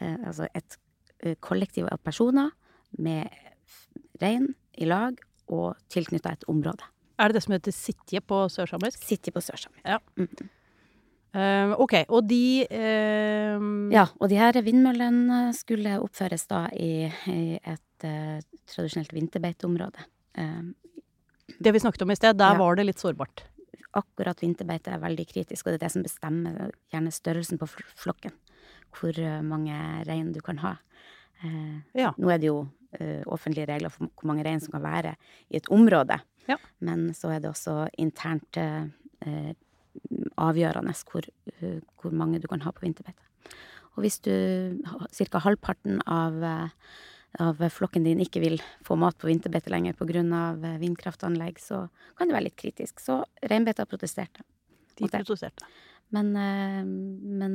eh, 0.00 0.16
altså 0.26 0.48
et 0.52 0.76
eh, 1.24 1.36
kollektiv 1.40 1.88
av 1.88 2.00
personer 2.04 2.52
med 3.00 3.28
rein 4.20 4.50
i 4.76 4.88
lag 4.88 5.18
og 5.50 5.78
tilknytta 5.92 6.34
et 6.36 6.48
område. 6.50 6.84
Er 7.20 7.30
det 7.30 7.38
det 7.38 7.44
som 7.44 7.54
heter 7.56 7.74
sitje 7.74 8.22
på 8.24 8.44
sørsamisk? 8.52 9.02
Sitje 9.04 9.32
på 9.32 9.42
sørsamisk. 9.44 9.84
Ja. 9.84 9.98
Mm. 10.16 10.50
Uh, 11.30 11.76
OK. 11.78 11.94
Og 12.10 12.24
de 12.26 12.66
uh, 12.66 13.66
Ja, 13.94 14.08
og 14.18 14.30
de 14.32 14.38
her 14.40 14.56
vindmøllene 14.66 15.52
skulle 15.54 16.00
oppføres 16.02 16.48
da 16.50 16.64
i, 16.74 17.06
i 17.30 17.54
et 17.60 18.06
uh, 18.06 18.40
tradisjonelt 18.70 19.12
vinterbeiteområde. 19.14 20.06
det 21.60 21.72
vi 21.74 21.80
snakket 21.82 22.02
om 22.02 22.10
i 22.10 22.16
sted, 22.16 22.38
der 22.38 22.54
ja. 22.54 22.58
var 22.58 22.76
det 22.76 22.86
litt 22.86 23.02
sårbart? 23.02 23.44
Akkurat 23.98 24.42
vinterbeite 24.42 24.92
er 24.94 25.02
veldig 25.02 25.26
kritisk, 25.26 25.66
og 25.66 25.72
det 25.72 25.80
er 25.80 25.84
det 25.86 25.92
som 25.92 26.04
bestemmer 26.06 26.70
gjerne 26.92 27.10
størrelsen 27.12 27.58
på 27.58 27.66
flokken 27.98 28.32
hvor 28.94 29.16
eh, 29.18 29.40
mange 29.46 29.76
rein 30.08 30.32
du 30.34 30.40
kan 30.44 30.60
ha. 30.62 30.76
Eh, 31.42 31.80
ja. 31.98 32.12
Nå 32.18 32.30
er 32.32 32.40
det 32.40 32.50
jo 32.50 32.62
uh, 32.64 33.22
offentlige 33.32 33.68
regler 33.70 33.92
for 33.92 34.10
hvor 34.10 34.30
mange 34.30 34.44
rein 34.46 34.60
som 34.62 34.74
kan 34.74 34.84
være 34.84 35.14
i 35.48 35.60
et 35.60 35.68
område, 35.72 36.18
ja. 36.50 36.58
men 36.84 37.10
så 37.16 37.32
er 37.34 37.42
det 37.42 37.52
også 37.52 37.84
internt 38.02 38.58
eh, 38.60 39.52
avgjørende 40.40 40.94
hvor, 41.10 41.26
hvor, 42.00 42.12
mange 42.14 42.40
du 42.40 42.48
kan 42.48 42.62
ha 42.64 42.72
på 42.72 42.84
vinterbeite. 42.86 43.22
Og 43.96 44.04
hvis 44.04 44.20
du 44.24 44.32
ca. 45.12 45.40
halvparten 45.42 45.98
av, 46.06 46.38
av, 47.42 47.64
flokken 47.74 48.06
din 48.06 48.22
ikke 48.22 48.40
vil 48.40 48.62
få 48.86 48.96
mat 48.96 49.18
på 49.18 49.28
vinterbeite 49.28 49.72
lenger 49.72 49.98
pga. 49.98 50.22
vindkraftanlegg, 50.80 51.58
så 51.60 51.88
kan 52.16 52.30
det 52.30 52.36
være 52.38 52.46
litt 52.48 52.56
kritisk. 52.56 53.02
Så 53.02 53.18
reinbeita 53.42 53.84
protesterte. 53.84 54.46
De 54.96 55.10
protesterte. 55.10 55.66
Men, 56.10 56.32
men 57.40 57.54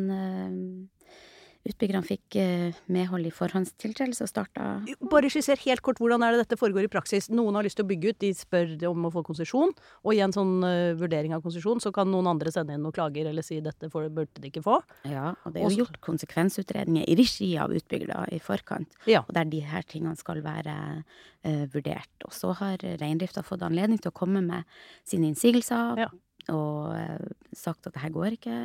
Utbyggerne 1.65 2.05
fikk 2.05 2.35
eh, 2.37 2.75
medhold 2.93 3.25
i 3.25 3.31
forhåndstiltredelse 3.33 4.21
og 4.21 4.29
starta 4.29 4.65
Bare 5.09 5.31
skisser 5.33 5.57
helt 5.63 5.81
kort 5.85 5.97
hvordan 5.97 6.21
er 6.21 6.35
det 6.35 6.43
dette 6.43 6.59
foregår 6.61 6.85
i 6.85 6.91
praksis. 6.93 7.25
Noen 7.33 7.57
har 7.57 7.65
lyst 7.65 7.79
til 7.79 7.87
å 7.87 7.89
bygge 7.89 8.11
ut, 8.11 8.19
de 8.21 8.29
spør 8.37 8.75
om 8.91 9.07
å 9.07 9.11
få 9.15 9.23
konsesjon. 9.25 9.73
Og 10.05 10.13
i 10.13 10.21
en 10.21 10.33
sånn 10.35 10.59
vurdering 10.99 11.33
av 11.33 11.41
konsesjon 11.41 11.81
så 11.81 11.89
kan 11.95 12.11
noen 12.11 12.29
andre 12.29 12.53
sende 12.53 12.75
inn 12.75 12.85
noen 12.85 12.93
klager 12.93 13.31
eller 13.31 13.45
si 13.45 13.57
dette 13.65 13.89
for, 13.89 14.05
burde 14.13 14.43
de 14.43 14.51
ikke 14.51 14.61
få. 14.65 14.77
Ja, 15.09 15.31
og 15.41 15.55
det 15.55 15.63
er 15.63 15.73
jo 15.73 15.87
gjort 15.87 15.97
konsekvensutredninger 16.05 17.09
i 17.09 17.17
regi 17.17 17.49
av 17.61 17.73
utbygger 17.73 18.13
da, 18.13 18.19
i 18.29 18.37
forkant. 18.43 18.93
Ja. 19.09 19.23
Og 19.25 19.33
der 19.33 19.49
de 19.49 19.63
her 19.65 19.87
tingene 19.89 20.13
skal 20.19 20.43
være 20.45 20.75
uh, 21.01 21.65
vurdert. 21.73 22.13
Og 22.29 22.35
så 22.35 22.53
har 22.61 22.85
reindrifta 23.01 23.41
fått 23.45 23.65
anledning 23.65 23.97
til 24.03 24.13
å 24.13 24.19
komme 24.21 24.45
med 24.45 24.69
sine 25.07 25.31
innsigelser. 25.31 26.05
Ja 26.05 26.11
og 26.53 26.93
eh, 26.97 27.31
sagt 27.55 27.87
at 27.87 27.95
det 27.95 28.03
her 28.03 28.13
går 28.15 28.37
ikke. 28.37 28.59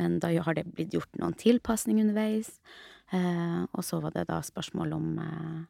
Men 0.00 0.18
da 0.22 0.32
har 0.32 0.58
det 0.58 0.66
blitt 0.74 0.94
gjort 0.96 1.20
noen 1.20 1.36
tilpasning 1.38 2.02
underveis. 2.02 2.56
Eh, 3.14 3.62
og 3.70 3.86
så 3.86 4.00
var 4.02 4.16
det 4.16 4.26
da 4.30 4.40
spørsmål 4.44 4.96
om 4.96 5.08
eh, 5.22 5.64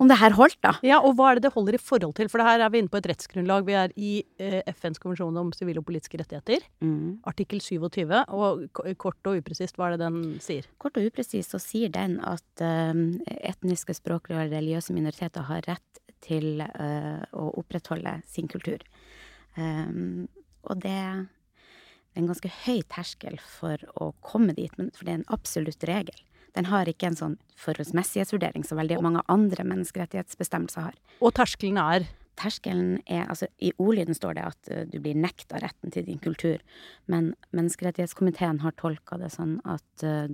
om 0.00 0.08
det 0.08 0.16
her 0.22 0.32
holdt, 0.32 0.56
da. 0.64 0.72
Ja, 0.86 0.98
og 1.04 1.18
hva 1.18 1.30
er 1.30 1.38
det 1.38 1.44
det 1.46 1.52
holder 1.52 1.76
i 1.76 1.80
forhold 1.80 2.14
til? 2.16 2.30
For 2.32 2.40
det 2.40 2.46
her 2.48 2.64
er 2.64 2.72
vi 2.72 2.80
inne 2.80 2.90
på 2.90 2.98
et 2.98 3.08
rettsgrunnlag. 3.10 3.66
Vi 3.68 3.74
er 3.76 3.92
i 4.00 4.12
eh, 4.40 4.62
FNs 4.72 5.00
konvensjon 5.02 5.36
om 5.36 5.52
sivile 5.52 5.82
og 5.82 5.86
politiske 5.88 6.16
rettigheter. 6.20 6.64
Mm. 6.80 7.20
Artikkel 7.28 7.60
27. 7.60 8.14
Og 8.32 8.64
kort 9.00 9.30
og 9.30 9.42
upresist, 9.42 9.76
hva 9.76 9.90
er 9.90 9.98
det 9.98 10.06
den 10.06 10.38
sier? 10.42 10.68
Kort 10.80 10.96
og 10.96 11.10
upresist 11.10 11.52
så 11.52 11.60
sier 11.62 11.92
den 11.92 12.16
at 12.24 12.64
eh, 12.64 13.02
etniske, 13.52 13.98
språklige 14.00 14.40
og 14.40 14.54
religiøse 14.56 14.96
minoriteter 14.96 15.44
har 15.50 15.68
rett 15.68 16.02
til 16.24 16.64
eh, 16.64 17.22
å 17.36 17.50
opprettholde 17.60 18.20
sin 18.30 18.48
kultur. 18.48 18.80
Um, 19.58 20.24
og 20.68 20.82
det 20.84 20.92
er 20.92 21.22
en 22.18 22.28
ganske 22.28 22.50
høy 22.66 22.82
terskel 22.92 23.38
for 23.40 23.80
å 24.00 24.12
komme 24.24 24.54
dit, 24.56 24.72
for 24.76 25.06
det 25.06 25.14
er 25.14 25.20
en 25.22 25.32
absolutt 25.32 25.84
regel. 25.88 26.18
Den 26.56 26.68
har 26.68 26.88
ikke 26.88 27.08
en 27.08 27.16
sånn 27.16 27.36
forholdsmessighetsvurdering 27.60 28.66
som 28.68 28.80
veldig 28.80 29.00
mange 29.04 29.22
andre 29.32 29.64
menneskerettighetsbestemmelser 29.70 30.90
har. 30.90 30.98
Og 31.24 31.32
terskelen 31.38 31.80
er? 31.80 32.08
Terskelen 32.40 32.98
er 33.06 33.28
Altså, 33.32 33.48
i 33.60 33.72
ordlyden 33.80 34.16
står 34.16 34.36
det 34.36 34.44
at 34.50 34.72
uh, 34.72 34.82
du 34.88 34.98
blir 35.00 35.16
nekta 35.16 35.60
retten 35.62 35.92
til 35.94 36.04
din 36.08 36.20
kultur, 36.20 36.60
men 37.08 37.32
menneskerettighetskomiteen 37.56 38.60
har 38.64 38.76
tolka 38.76 39.20
det 39.20 39.32
sånn 39.32 39.58
at 39.64 40.04
uh, 40.04 40.28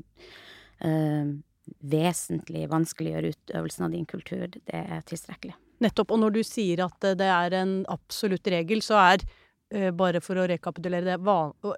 uh, 0.82 1.30
vesentlig 1.78 2.66
vanskeliggjør 2.72 3.30
utøvelsen 3.30 3.86
av 3.86 3.94
din 3.94 4.06
kultur, 4.08 4.46
det 4.50 4.82
er 4.82 5.02
tilstrekkelig. 5.06 5.54
Nettopp. 5.84 6.10
Og 6.10 6.24
når 6.24 6.38
du 6.38 6.42
sier 6.42 6.80
at 6.82 7.12
det 7.20 7.28
er 7.30 7.54
en 7.54 7.82
absolutt 7.92 8.48
regel, 8.50 8.82
så 8.82 8.98
er 8.98 9.22
Eh, 9.22 9.47
bare 9.68 10.22
for 10.24 10.40
å 10.40 10.46
rekapitulere 10.48 11.04
det, 11.04 11.16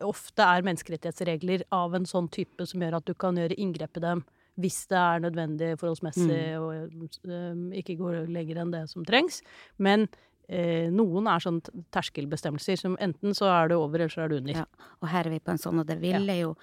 ofte 0.07 0.44
er 0.46 0.62
menneskerettighetsregler 0.62 1.64
av 1.74 1.96
en 1.98 2.05
sånn 2.07 2.29
type 2.31 2.62
som 2.70 2.85
gjør 2.85 3.00
at 3.00 3.09
du 3.09 3.16
kan 3.18 3.38
gjøre 3.40 3.57
inngrep 3.59 3.98
i 3.98 4.05
dem 4.05 4.22
hvis 4.61 4.85
det 4.90 4.98
er 4.98 5.22
nødvendig 5.24 5.70
forholdsmessig 5.81 6.26
mm. 6.29 6.61
og 6.61 7.31
um, 7.31 7.62
ikke 7.76 7.96
går 8.00 8.24
lenger 8.33 8.61
enn 8.62 8.74
det 8.74 8.85
som 8.90 9.07
trengs. 9.09 9.40
Men 9.81 10.07
eh, 10.50 10.88
noen 10.92 11.29
er 11.31 11.42
sånn 11.44 11.61
terskelbestemmelser 11.94 12.81
som 12.81 12.96
enten 13.03 13.37
så 13.37 13.50
er 13.53 13.70
du 13.70 13.79
over, 13.79 14.03
eller 14.03 14.12
så 14.12 14.24
er 14.24 14.33
du 14.33 14.38
under. 14.40 14.62
Ja, 14.62 14.94
og 15.00 15.12
her 15.12 15.29
er 15.29 15.37
vi 15.37 15.42
på 15.44 15.55
en 15.55 15.62
sånn, 15.62 15.83
og 15.83 15.88
det 15.88 16.00
ville 16.03 16.40
ja. 16.42 16.55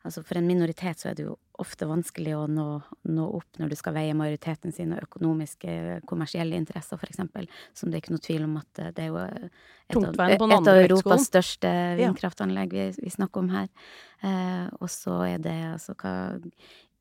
Altså 0.00 0.22
for 0.24 0.40
en 0.40 0.46
minoritet 0.48 1.02
så 1.02 1.10
er 1.10 1.16
det 1.18 1.26
jo 1.26 1.34
ofte 1.60 1.84
vanskelig 1.84 2.32
å 2.38 2.44
nå, 2.48 2.66
nå 3.12 3.24
opp 3.36 3.58
når 3.60 3.72
du 3.72 3.76
skal 3.76 3.92
veie 3.98 4.14
majoriteten 4.16 4.72
sine 4.72 4.96
økonomiske, 5.04 6.00
kommersielle 6.08 6.56
interesser, 6.56 7.00
eksempel. 7.04 7.50
Som 7.76 7.90
det 7.90 7.98
er 7.98 8.04
ikke 8.04 8.14
noe 8.16 8.24
tvil 8.24 8.46
om 8.46 8.56
at 8.62 8.82
det 8.96 9.04
er 9.04 9.10
jo 9.10 9.20
et, 9.20 9.98
av, 9.98 10.32
et 10.32 10.70
av 10.72 10.72
Europas 10.72 11.28
største 11.28 11.72
vindkraftanlegg 12.00 12.72
vi, 12.72 12.86
vi 13.02 13.12
snakker 13.12 13.44
om 13.44 13.52
her. 13.52 13.68
Eh, 14.24 14.66
og 14.80 14.88
så 14.92 15.20
er 15.28 15.44
det 15.44 15.58
altså 15.74 15.96
hva 16.00 16.14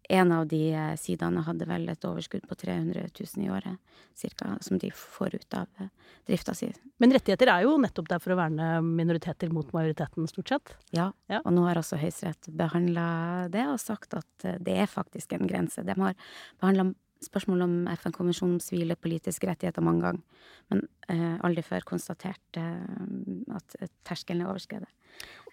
en 0.10 0.32
av 0.34 0.48
de 0.50 0.62
sidaene 0.98 0.98
sidene 0.98 1.44
hadde 1.46 1.68
vel 1.70 1.90
et 1.92 2.06
overskudd 2.06 2.46
på 2.50 2.56
300 2.58 3.08
000 3.14 3.46
i 3.46 3.50
året, 3.54 3.98
cirka, 4.18 4.56
som 4.62 4.80
de 4.82 4.90
får 4.92 5.36
ut 5.36 5.58
av 5.58 5.68
eh, 5.80 5.90
drifta 6.28 6.56
si. 6.58 6.72
Men 6.98 7.14
rettigheter 7.14 7.52
er 7.54 7.66
jo 7.66 7.76
nettopp 7.82 8.10
der 8.10 8.22
for 8.24 8.34
å 8.34 8.40
verne 8.40 8.80
minoriteter 8.86 9.52
mot 9.54 9.70
majoriteten, 9.76 10.28
stort 10.28 10.54
sett? 10.54 10.74
Ja, 10.96 11.12
ja. 11.30 11.42
og 11.44 11.54
nå 11.54 11.68
har 11.68 11.80
også 11.80 12.00
Høyesterett 12.02 12.50
behandla 12.58 13.48
det 13.54 13.68
og 13.70 13.80
sagt 13.82 14.18
at 14.18 14.48
eh, 14.48 14.58
det 14.60 14.80
er 14.86 14.90
faktisk 14.90 15.38
en 15.38 15.48
grense. 15.50 15.86
De 15.86 15.96
har 15.96 16.18
behandla 16.60 16.92
spørsmål 17.24 17.66
om 17.66 17.74
FN-konvensjonen 17.98 18.56
om 18.56 18.64
sivile 18.64 18.96
politiske 18.96 19.48
rettigheter 19.50 19.84
mange 19.84 20.06
ganger, 20.06 20.46
men 20.72 20.86
eh, 21.12 21.36
aldri 21.46 21.64
før 21.68 21.86
konstatert 21.88 22.60
eh, 22.60 23.56
at 23.56 23.76
terskelen 24.08 24.46
er 24.46 24.54
overskredet. 24.54 24.90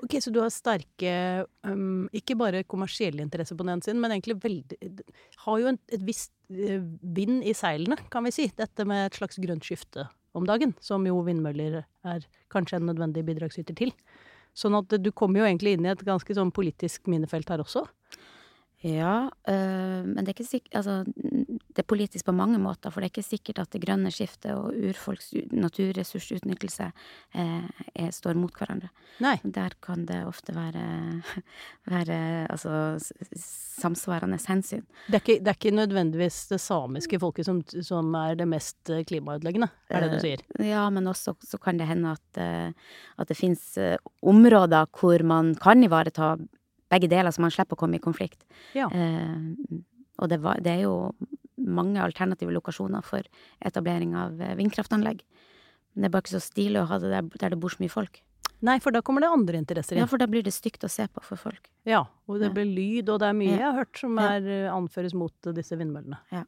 Ok, 0.05 0.19
Så 0.21 0.31
du 0.31 0.41
har 0.43 0.53
sterke, 0.53 1.47
um, 1.65 2.05
ikke 2.13 2.37
bare 2.37 2.65
kommersielle 2.69 3.25
interesser 3.25 3.57
på 3.57 3.65
den 3.65 3.81
siden, 3.81 4.01
men 4.03 4.13
egentlig 4.13 4.37
veldig 4.43 4.77
Har 5.47 5.59
jo 5.63 5.71
en, 5.73 5.79
et 5.89 6.05
visst 6.05 6.33
uh, 6.53 6.83
vind 7.17 7.43
i 7.45 7.55
seilene, 7.57 7.97
kan 8.13 8.27
vi 8.27 8.35
si. 8.35 8.51
Dette 8.57 8.85
med 8.85 9.07
et 9.07 9.17
slags 9.17 9.41
grønt 9.41 9.65
skifte 9.65 10.09
om 10.37 10.45
dagen, 10.45 10.75
som 10.85 11.05
jo 11.09 11.23
vindmøller 11.25 11.83
er 12.05 12.27
kanskje 12.53 12.81
en 12.81 12.91
nødvendig 12.91 13.25
bidragsyter 13.25 13.77
til. 13.79 13.95
Sånn 14.57 14.77
at 14.77 14.93
du 15.01 15.11
kommer 15.13 15.41
jo 15.41 15.49
egentlig 15.49 15.77
inn 15.77 15.87
i 15.89 15.93
et 15.93 16.05
ganske 16.05 16.37
sånn 16.37 16.53
politisk 16.55 17.09
minefelt 17.13 17.49
her 17.53 17.65
også. 17.65 17.87
Ja, 18.87 19.27
øh, 19.51 20.03
men 20.07 20.23
det 20.23 20.31
er 20.31 20.37
ikke 20.37 20.47
sikkert 20.47 20.77
Altså, 20.77 21.05
det 21.07 21.83
er 21.83 21.89
politisk 21.89 22.27
på 22.29 22.35
mange 22.37 22.59
måter, 22.61 22.93
for 22.93 23.03
det 23.03 23.09
er 23.09 23.15
ikke 23.15 23.27
sikkert 23.27 23.59
at 23.65 23.73
det 23.75 23.83
grønne 23.83 24.11
skiftet 24.15 24.53
og 24.55 24.73
urfolks 24.73 25.33
naturressursutnyttelse 25.53 26.87
eh, 27.35 27.67
er, 27.95 28.11
står 28.15 28.39
mot 28.39 28.55
hverandre. 28.57 28.91
Nei. 29.25 29.35
Der 29.43 29.75
kan 29.83 30.07
det 30.09 30.23
ofte 30.29 30.55
være, 30.57 30.85
være 31.93 32.19
altså, 32.53 32.97
samsvarende 33.37 34.39
hensyn. 34.47 34.85
Det 35.09 35.19
er, 35.19 35.25
ikke, 35.25 35.39
det 35.41 35.53
er, 35.53 35.59
ikke, 35.59 35.77
nødvendigvis 35.77 36.41
det 36.53 36.61
samiske 36.63 37.21
folket 37.21 37.49
som, 37.49 37.63
som, 37.85 38.15
er 38.23 38.39
det 38.39 38.49
mest 38.49 38.93
klimaødeleggende, 39.09 39.71
er 39.91 40.07
det 40.07 40.13
du 40.15 40.21
sier? 40.23 40.45
Eh, 40.61 40.71
ja, 40.71 40.87
men 40.93 41.11
også 41.11 41.35
så 41.45 41.61
kan 41.61 41.81
det 41.81 41.91
hende 41.91 42.15
at, 42.15 42.43
eh, 42.43 42.93
at 43.19 43.33
det 43.33 43.39
fins 43.39 43.75
områder 44.23 44.87
hvor 44.97 45.25
man 45.27 45.55
kan 45.61 45.83
ivareta 45.85 46.37
begge 46.97 47.11
deler, 47.13 47.35
så 47.35 47.45
man 47.45 47.55
slipper 47.55 47.79
å 47.79 47.83
komme 47.85 48.01
i 48.01 48.03
konflikt. 48.03 48.43
Ja. 48.77 48.89
Eh, 48.91 49.81
og 50.17 50.33
det, 50.33 50.41
var, 50.45 50.61
det, 50.65 50.73
er 50.73 50.87
jo 50.87 50.97
mange 51.57 52.01
alternative 52.03 52.55
lokasjoner 52.57 53.05
for 53.05 53.27
etablering 53.65 54.17
av 54.19 54.41
eh, 54.41 54.57
vindkraftanlegg. 54.59 55.23
Men 55.95 56.05
det 56.05 56.09
er 56.09 56.15
bare 56.17 56.27
ikke 56.27 56.37
så 56.37 56.45
stilig 56.45 56.83
å 56.83 56.89
ha 56.91 57.01
det 57.01 57.13
der, 57.13 57.29
der 57.41 57.55
det 57.55 57.61
bor 57.61 57.73
så 57.73 57.83
mye 57.85 57.93
folk. 57.93 58.23
Nei, 58.65 58.79
for 58.81 58.95
da 58.95 59.03
kommer 59.05 59.21
det 59.21 59.29
andre 59.33 59.61
interesser 59.61 59.97
inn. 59.97 60.03
Ja, 60.03 60.09
for 60.09 60.21
da 60.21 60.29
blir 60.31 60.45
det 60.45 60.55
stygt 60.57 60.85
å 60.87 60.91
se 60.91 61.05
på 61.13 61.23
for 61.25 61.41
folk. 61.41 61.69
Ja, 61.89 62.07
og 62.27 62.41
det 62.41 62.51
blir 62.57 62.69
lyd, 62.69 63.11
og 63.13 63.21
det 63.21 63.29
er 63.29 63.37
mye 63.37 63.53
ja. 63.53 63.59
jeg 63.59 63.67
har 63.67 63.81
hørt 63.83 64.01
som 64.01 64.21
er, 64.23 64.47
eh, 64.49 64.69
anføres 64.73 65.17
mot 65.17 65.51
disse 65.57 65.77
vindmøllene. 65.77 66.21
Ja. 66.33 66.47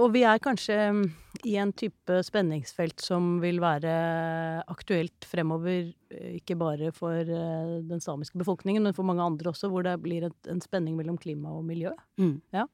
Og 0.00 0.08
vi 0.14 0.24
er 0.24 0.40
kanskje 0.40 0.76
i 1.46 1.56
en 1.60 1.72
type 1.72 2.20
spenningsfelt 2.26 3.00
som 3.02 3.38
vil 3.42 3.60
være 3.62 3.92
aktuelt 4.70 5.26
fremover, 5.28 5.92
eh, 6.12 6.36
ikke 6.40 6.56
bare 6.60 6.90
for 6.96 7.16
eh, 7.16 7.76
den 7.86 8.02
samiske 8.02 8.38
befolkningen, 8.40 8.84
men 8.84 8.96
for 8.96 9.06
mange 9.06 9.24
andre 9.24 9.52
også, 9.52 9.70
hvor 9.72 9.86
det 9.86 9.96
blir 10.02 10.28
en 10.28 10.62
spenning 10.64 10.98
mellom 10.98 11.18
klima 11.20 11.52
og 11.56 11.64
miljø. 11.68 11.92
Mm. 12.20 12.40
Ja. 12.56 12.66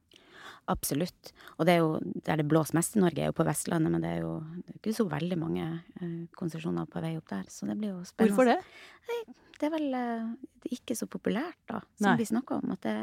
Absolutt. 0.70 1.32
Og 1.58 1.66
det 1.66 1.76
er 1.76 1.82
jo 1.82 1.98
der 2.26 2.40
det 2.40 2.48
blåser 2.50 2.74
mest 2.78 2.96
i 2.96 3.02
Norge, 3.02 3.22
er 3.22 3.30
jo 3.30 3.38
på 3.38 3.46
Vestlandet, 3.46 3.92
men 3.92 4.02
det 4.02 4.16
er 4.16 4.24
jo 4.24 4.32
det 4.56 4.74
er 4.74 4.80
ikke 4.80 4.96
så 4.98 5.08
veldig 5.10 5.38
mange 5.38 5.66
eh, 6.00 6.22
konsesjoner 6.38 6.88
på 6.90 7.02
vei 7.04 7.14
opp 7.20 7.28
der, 7.30 7.46
så 7.52 7.70
det 7.70 7.78
blir 7.78 7.94
jo 7.94 8.06
spennende. 8.08 8.34
Hvorfor 8.34 8.50
det? 8.50 9.36
Det 9.56 9.68
er 9.68 9.72
vel 9.72 9.86
det 9.94 10.68
er 10.68 10.78
ikke 10.80 10.98
så 10.98 11.06
populært, 11.08 11.62
da, 11.70 11.80
som 11.96 12.10
Nei. 12.10 12.18
vi 12.20 12.28
snakker 12.28 12.58
om. 12.58 12.74
At 12.74 12.82
det, 12.84 12.96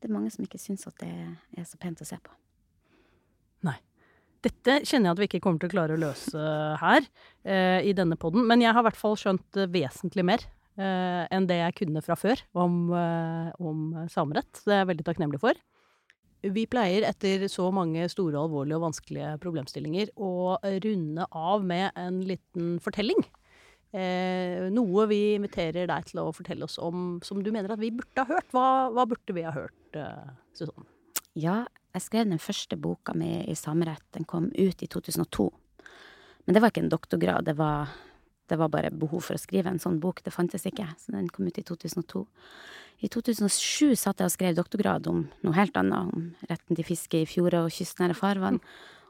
det 0.00 0.08
er 0.08 0.16
mange 0.16 0.32
som 0.34 0.42
ikke 0.46 0.58
syns 0.58 0.88
at 0.90 0.96
det 1.04 1.12
er 1.12 1.68
så 1.68 1.78
pent 1.78 2.02
å 2.02 2.08
se 2.08 2.18
på. 2.18 2.34
Dette 4.42 4.80
kjenner 4.82 5.08
jeg 5.10 5.14
at 5.14 5.20
vi 5.20 5.28
ikke 5.30 5.42
kommer 5.44 5.62
til 5.62 5.70
å 5.70 5.74
klare 5.76 5.94
å 5.94 6.00
løse 6.02 6.46
her 6.80 7.04
eh, 7.46 7.80
i 7.86 7.94
denne 7.94 8.18
poden, 8.18 8.42
men 8.48 8.64
jeg 8.64 8.74
har 8.74 8.82
i 8.82 8.88
hvert 8.88 8.98
fall 8.98 9.14
skjønt 9.18 9.58
vesentlig 9.70 10.24
mer 10.26 10.42
eh, 10.78 11.28
enn 11.30 11.46
det 11.46 11.60
jeg 11.60 11.76
kunne 11.82 12.02
fra 12.02 12.16
før 12.18 12.42
om, 12.58 12.80
eh, 12.98 13.52
om 13.62 13.84
samerett. 14.10 14.64
Det 14.64 14.74
er 14.74 14.82
jeg 14.82 14.90
veldig 14.90 15.06
takknemlig 15.06 15.42
for. 15.42 15.60
Vi 16.42 16.64
pleier 16.66 17.06
etter 17.06 17.44
så 17.46 17.68
mange 17.70 18.08
store, 18.10 18.40
alvorlige 18.40 18.80
og 18.80 18.88
vanskelige 18.88 19.36
problemstillinger 19.44 20.10
å 20.18 20.58
runde 20.82 21.28
av 21.38 21.62
med 21.62 21.92
en 22.02 22.18
liten 22.26 22.80
fortelling. 22.82 23.22
Eh, 23.92 24.70
noe 24.72 25.04
vi 25.10 25.20
inviterer 25.36 25.86
deg 25.90 26.08
til 26.08 26.22
å 26.22 26.32
fortelle 26.32 26.64
oss 26.64 26.78
om 26.80 27.20
som 27.22 27.42
du 27.44 27.52
mener 27.52 27.74
at 27.74 27.82
vi 27.82 27.92
burde 27.94 28.24
ha 28.24 28.26
hørt. 28.26 28.48
Hva, 28.50 28.88
hva 28.90 29.04
burde 29.06 29.36
vi 29.36 29.44
ha 29.46 29.52
hørt, 29.54 29.84
eh, 29.94 30.32
Susanne? 30.56 30.88
Ja, 31.38 31.62
jeg 31.92 32.04
skrev 32.06 32.28
den 32.30 32.40
første 32.40 32.78
boka 32.80 33.14
mi 33.16 33.42
i 33.48 33.56
samerett. 33.58 34.04
Den 34.16 34.24
kom 34.28 34.48
ut 34.54 34.82
i 34.82 34.88
2002. 34.88 35.48
Men 36.46 36.56
det 36.56 36.62
var 36.62 36.72
ikke 36.72 36.84
en 36.84 36.92
doktorgrad. 36.92 37.46
Det 37.46 37.54
var, 37.58 37.92
det 38.48 38.58
var, 38.58 38.70
bare 38.72 38.90
behov 38.90 39.26
for 39.28 39.36
å 39.36 39.42
skrive 39.42 39.70
en 39.70 39.82
sånn 39.82 40.00
bok. 40.02 40.22
Det 40.24 40.34
fantes 40.34 40.64
ikke. 40.68 40.88
Så 40.98 41.14
den 41.14 41.28
kom 41.32 41.46
ut 41.46 41.60
i 41.60 41.66
2002. 41.66 42.24
I 43.02 43.10
2007 43.12 43.96
satt 43.98 44.22
jeg 44.22 44.30
og 44.30 44.34
skrev 44.34 44.56
doktorgrad 44.56 45.08
om 45.10 45.26
noe 45.44 45.58
helt 45.58 45.76
annet. 45.78 46.08
Om 46.12 46.30
retten 46.48 46.78
til 46.78 46.88
fiske 46.88 47.22
i 47.22 47.28
fjorder 47.28 47.66
og 47.66 47.74
kystnære 47.74 48.16
farvann. 48.18 48.62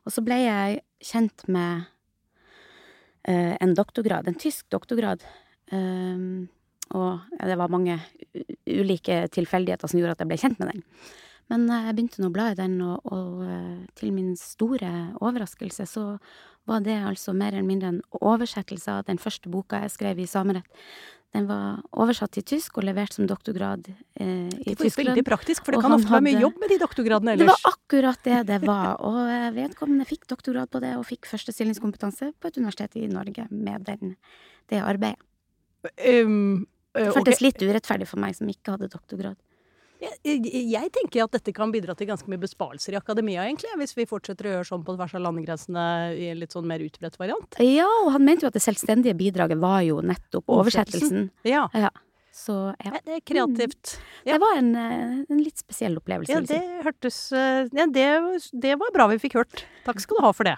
Og 0.03 0.15
så 0.15 0.25
ble 0.27 0.41
jeg 0.43 0.83
kjent 1.07 1.47
med 1.53 1.87
uh, 3.29 3.55
en 3.55 3.77
doktorgrad, 3.79 4.27
en 4.27 4.39
tysk 4.43 4.67
doktorgrad. 4.75 5.23
Um, 5.71 6.51
Og 6.93 7.21
det 7.41 7.57
var 7.57 7.73
mange 7.73 7.99
ulike 8.69 9.27
tilfeldigheter 9.33 9.89
som 9.89 10.01
gjorde 10.01 10.17
at 10.17 10.25
jeg 10.25 10.31
ble 10.31 10.41
kjent 10.41 10.59
med 10.61 10.73
den. 10.73 10.83
Men 11.53 11.69
eh, 11.69 11.89
jeg 11.91 11.99
begynte 11.99 12.25
nå 12.25 12.33
å 12.33 12.35
bla 12.35 12.51
i 12.53 12.59
den, 12.59 12.79
og, 12.87 13.13
og 13.13 13.45
eh, 13.47 13.79
til 13.99 14.15
min 14.17 14.33
store 14.41 14.93
overraskelse 15.21 15.87
så 15.91 16.07
var 16.71 16.85
det 16.85 17.01
altså 17.03 17.35
mer 17.35 17.53
eller 17.53 17.67
mindre 17.67 17.91
en 17.91 18.05
oversettelse 18.23 19.01
av 19.01 19.09
den 19.09 19.19
første 19.21 19.51
boka 19.51 19.83
jeg 19.83 19.97
skrev 19.97 20.23
i 20.23 20.31
samerett. 20.31 20.71
Den 21.33 21.47
var 21.49 21.81
oversatt 21.97 22.35
til 22.37 22.45
tysk 22.45 22.77
og 22.77 22.85
levert 22.85 23.15
som 23.17 23.25
doktorgrad 23.29 23.87
eh, 23.89 24.51
i 24.53 24.75
det 24.75 24.77
var 24.77 24.99
Veldig 24.99 25.25
praktisk, 25.25 25.65
for 25.65 25.73
det 25.73 25.81
kan 25.81 25.95
ofte 25.97 26.13
være 26.13 26.27
mye 26.27 26.43
jobb 26.45 26.59
med 26.61 26.75
de 26.75 26.79
doktorgradene 26.83 27.35
ellers. 27.35 27.49
Det 27.49 27.55
var 27.55 27.73
akkurat 27.73 28.27
det 28.29 28.41
det 28.51 28.59
var, 28.67 28.91
og 29.09 29.21
eh, 29.25 29.47
vedkommende 29.57 30.07
fikk 30.09 30.27
doktorgrad 30.29 30.69
på 30.73 30.83
det, 30.85 30.93
og 31.01 31.07
fikk 31.09 31.31
førstestillingskompetanse 31.31 32.35
på 32.37 32.51
et 32.51 32.61
universitet 32.61 33.01
i 33.01 33.07
Norge 33.09 33.47
med 33.49 33.89
den, 33.89 34.13
det 34.69 34.83
arbeidet. 34.85 35.25
Um, 35.83 36.69
uh, 36.95 37.01
det 37.01 37.15
føltes 37.17 37.41
litt 37.43 37.65
urettferdig 37.65 38.07
for 38.07 38.23
meg 38.23 38.37
som 38.37 38.53
ikke 38.53 38.77
hadde 38.77 38.93
doktorgrad. 38.93 39.41
Jeg, 40.03 40.43
jeg- 40.51 40.93
tenker 40.93 41.25
at 41.25 41.35
dette 41.37 41.53
kan 41.55 41.71
bidra 41.73 41.95
til 41.97 42.09
ganske 42.11 42.27
mye 42.31 42.41
besparelser 42.43 42.97
i 42.97 42.99
akademia, 42.99 43.45
egentlig, 43.47 43.71
hvis 43.79 43.95
vi 43.95 44.07
fortsetter 44.11 44.49
å 44.49 44.55
gjøre 44.57 44.67
sånn 44.69 44.85
på 44.87 44.97
tvers 44.97 45.15
av 45.15 45.23
landegrensene 45.23 45.85
i 46.19 46.31
en 46.33 46.41
litt 46.41 46.55
sånn 46.55 46.67
mer 46.67 46.83
utbredt 46.83 47.19
variant. 47.21 47.59
Ja, 47.63 47.87
og 48.03 48.11
han 48.17 48.25
mente 48.27 48.43
jo 48.47 48.51
at 48.51 48.57
det 48.59 48.65
selvstendige 48.65 49.15
bidraget 49.19 49.61
var 49.63 49.83
jo 49.87 50.01
nettopp 50.03 50.51
Oversettelsen. 50.51 51.31
Ja, 51.47 51.69
Ja, 51.79 51.91
så 52.35 52.75
ja. 52.83 52.99
det 53.05 53.15
er 53.21 53.23
kreativt. 53.29 53.95
Ja. 54.25 54.35
Det 54.35 54.41
var 54.43 54.59
en, 54.59 54.75
eh, 54.75 55.25
en 55.31 55.43
litt 55.45 55.63
spesiell 55.63 55.97
opplevelse. 56.01 56.33
Ja, 56.35 56.41
det 56.41 56.61
hørtes 56.83 57.21
uh, 57.33 57.69
ja, 57.71 57.87
det, 57.87 58.09
det 58.59 58.77
var 58.81 58.91
bra 58.95 59.07
vi 59.13 59.21
fikk 59.23 59.39
hørt. 59.39 59.65
Takk 59.87 60.01
skal 60.03 60.19
du 60.19 60.27
ha 60.27 60.33
for 60.35 60.49
det. 60.51 60.57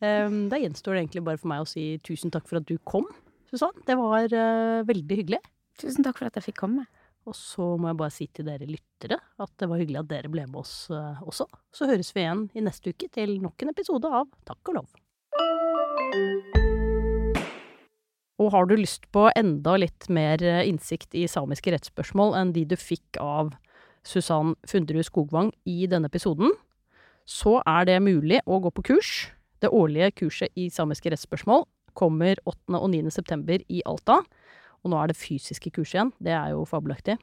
Um, 0.00 0.48
da 0.52 0.56
gjenstår 0.60 0.94
det 0.96 1.04
egentlig 1.06 1.24
bare 1.24 1.40
for 1.40 1.48
meg 1.52 1.64
å 1.64 1.68
si 1.68 1.98
tusen 2.04 2.32
takk 2.32 2.48
for 2.48 2.60
at 2.60 2.66
du 2.68 2.76
kom, 2.88 3.04
Susann. 3.50 3.76
Det 3.86 3.96
var 3.96 4.26
uh, 4.32 4.80
veldig 4.88 5.20
hyggelig. 5.22 5.40
Tusen 5.80 6.04
takk 6.04 6.18
for 6.18 6.28
at 6.28 6.36
jeg 6.38 6.50
fikk 6.50 6.60
komme. 6.64 6.86
Og 7.26 7.34
så 7.34 7.64
må 7.74 7.90
jeg 7.90 7.98
bare 7.98 8.14
si 8.14 8.28
til 8.30 8.46
dere 8.46 8.68
lyttere 8.70 9.18
at 9.42 9.50
det 9.58 9.66
var 9.66 9.80
hyggelig 9.82 9.98
at 10.04 10.10
dere 10.12 10.30
ble 10.30 10.44
med 10.46 10.60
oss 10.60 10.74
eh, 10.94 11.22
også. 11.26 11.48
Så 11.74 11.88
høres 11.90 12.12
vi 12.14 12.22
igjen 12.22 12.46
i 12.54 12.62
neste 12.62 12.94
uke 12.94 13.08
til 13.12 13.40
nok 13.42 13.64
en 13.64 13.72
episode 13.72 14.10
av 14.10 14.30
Takk 14.46 14.70
og 14.70 14.78
lov. 14.78 14.88
Og 18.36 18.52
har 18.52 18.68
du 18.68 18.76
lyst 18.76 19.08
på 19.16 19.26
enda 19.34 19.74
litt 19.80 20.06
mer 20.12 20.42
eh, 20.44 20.62
innsikt 20.68 21.16
i 21.18 21.26
samiske 21.30 21.72
rettsspørsmål 21.74 22.36
enn 22.38 22.54
de 22.54 22.66
du 22.68 22.76
fikk 22.78 23.18
av 23.22 23.56
Susann 24.06 24.54
Funderud 24.68 25.08
Skogvang 25.08 25.50
i 25.66 25.88
denne 25.90 26.06
episoden, 26.06 26.52
så 27.26 27.58
er 27.66 27.88
det 27.88 28.02
mulig 28.06 28.38
å 28.46 28.60
gå 28.62 28.70
på 28.70 28.84
kurs. 28.92 29.32
Det 29.58 29.72
årlige 29.74 30.12
kurset 30.20 30.54
i 30.54 30.68
samiske 30.70 31.10
rettsspørsmål 31.10 31.66
kommer 31.96 32.38
8. 32.44 32.76
og 32.78 32.90
9. 32.92 33.10
september 33.10 33.62
i 33.66 33.80
Alta. 33.88 34.20
Og 34.86 34.92
nå 34.92 35.00
er 35.02 35.10
det 35.10 35.18
fysiske 35.18 35.72
kurs 35.74 35.96
igjen. 35.96 36.14
Det 36.22 36.30
er 36.30 36.54
jo 36.54 36.62
fabelaktig. 36.68 37.18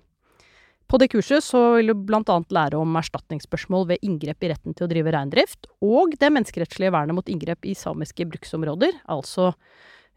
På 0.92 1.00
det 1.00 1.08
kurset 1.14 1.42
så 1.42 1.62
vil 1.78 1.94
du 1.94 1.96
blant 2.06 2.28
annet 2.30 2.52
lære 2.54 2.78
om 2.78 3.00
erstatningsspørsmål 3.00 3.88
ved 3.94 4.04
inngrep 4.06 4.44
i 4.44 4.52
retten 4.52 4.76
til 4.76 4.86
å 4.86 4.92
drive 4.92 5.14
reindrift, 5.16 5.70
og 5.82 6.14
det 6.20 6.30
menneskerettslige 6.36 6.92
vernet 6.94 7.18
mot 7.18 7.32
inngrep 7.32 7.66
i 7.66 7.74
samiske 7.78 8.28
bruksområder, 8.30 9.00
altså 9.10 9.54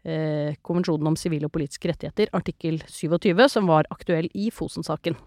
eh, 0.03 0.59
konvensjonen 0.67 1.13
om 1.13 1.17
sivile 1.17 1.47
og 1.47 1.55
politiske 1.55 1.89
rettigheter, 1.89 2.29
artikkel 2.35 2.81
27, 2.83 3.31
som 3.55 3.71
var 3.71 3.89
aktuell 3.95 4.29
i 4.35 4.51
Fosen-saken. 4.53 5.17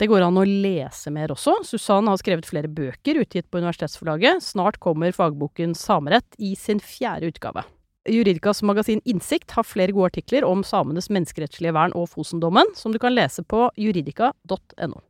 Det 0.00 0.08
går 0.08 0.28
an 0.28 0.38
å 0.40 0.46
lese 0.46 1.10
mer 1.12 1.32
også. 1.34 1.58
Susann 1.66 2.08
har 2.08 2.20
skrevet 2.20 2.46
flere 2.48 2.70
bøker 2.72 3.20
utgitt 3.20 3.50
på 3.50 3.60
universitetsforlaget. 3.60 4.40
Snart 4.44 4.78
kommer 4.80 5.12
fagboken 5.12 5.74
Samerett 5.76 6.38
i 6.38 6.54
sin 6.56 6.80
fjerde 6.80 7.28
utgave. 7.28 7.66
Juridikas 8.08 8.62
magasin 8.64 9.02
Innsikt 9.04 9.50
har 9.52 9.66
flere 9.66 9.92
gode 9.92 10.12
artikler 10.14 10.46
om 10.48 10.64
samenes 10.64 11.10
menneskerettslige 11.12 11.74
vern 11.76 11.92
og 11.92 12.08
Fosen-dommen, 12.14 12.72
som 12.74 12.94
du 12.94 12.98
kan 13.02 13.12
lese 13.12 13.44
på 13.44 13.66
juridika.no. 13.76 15.02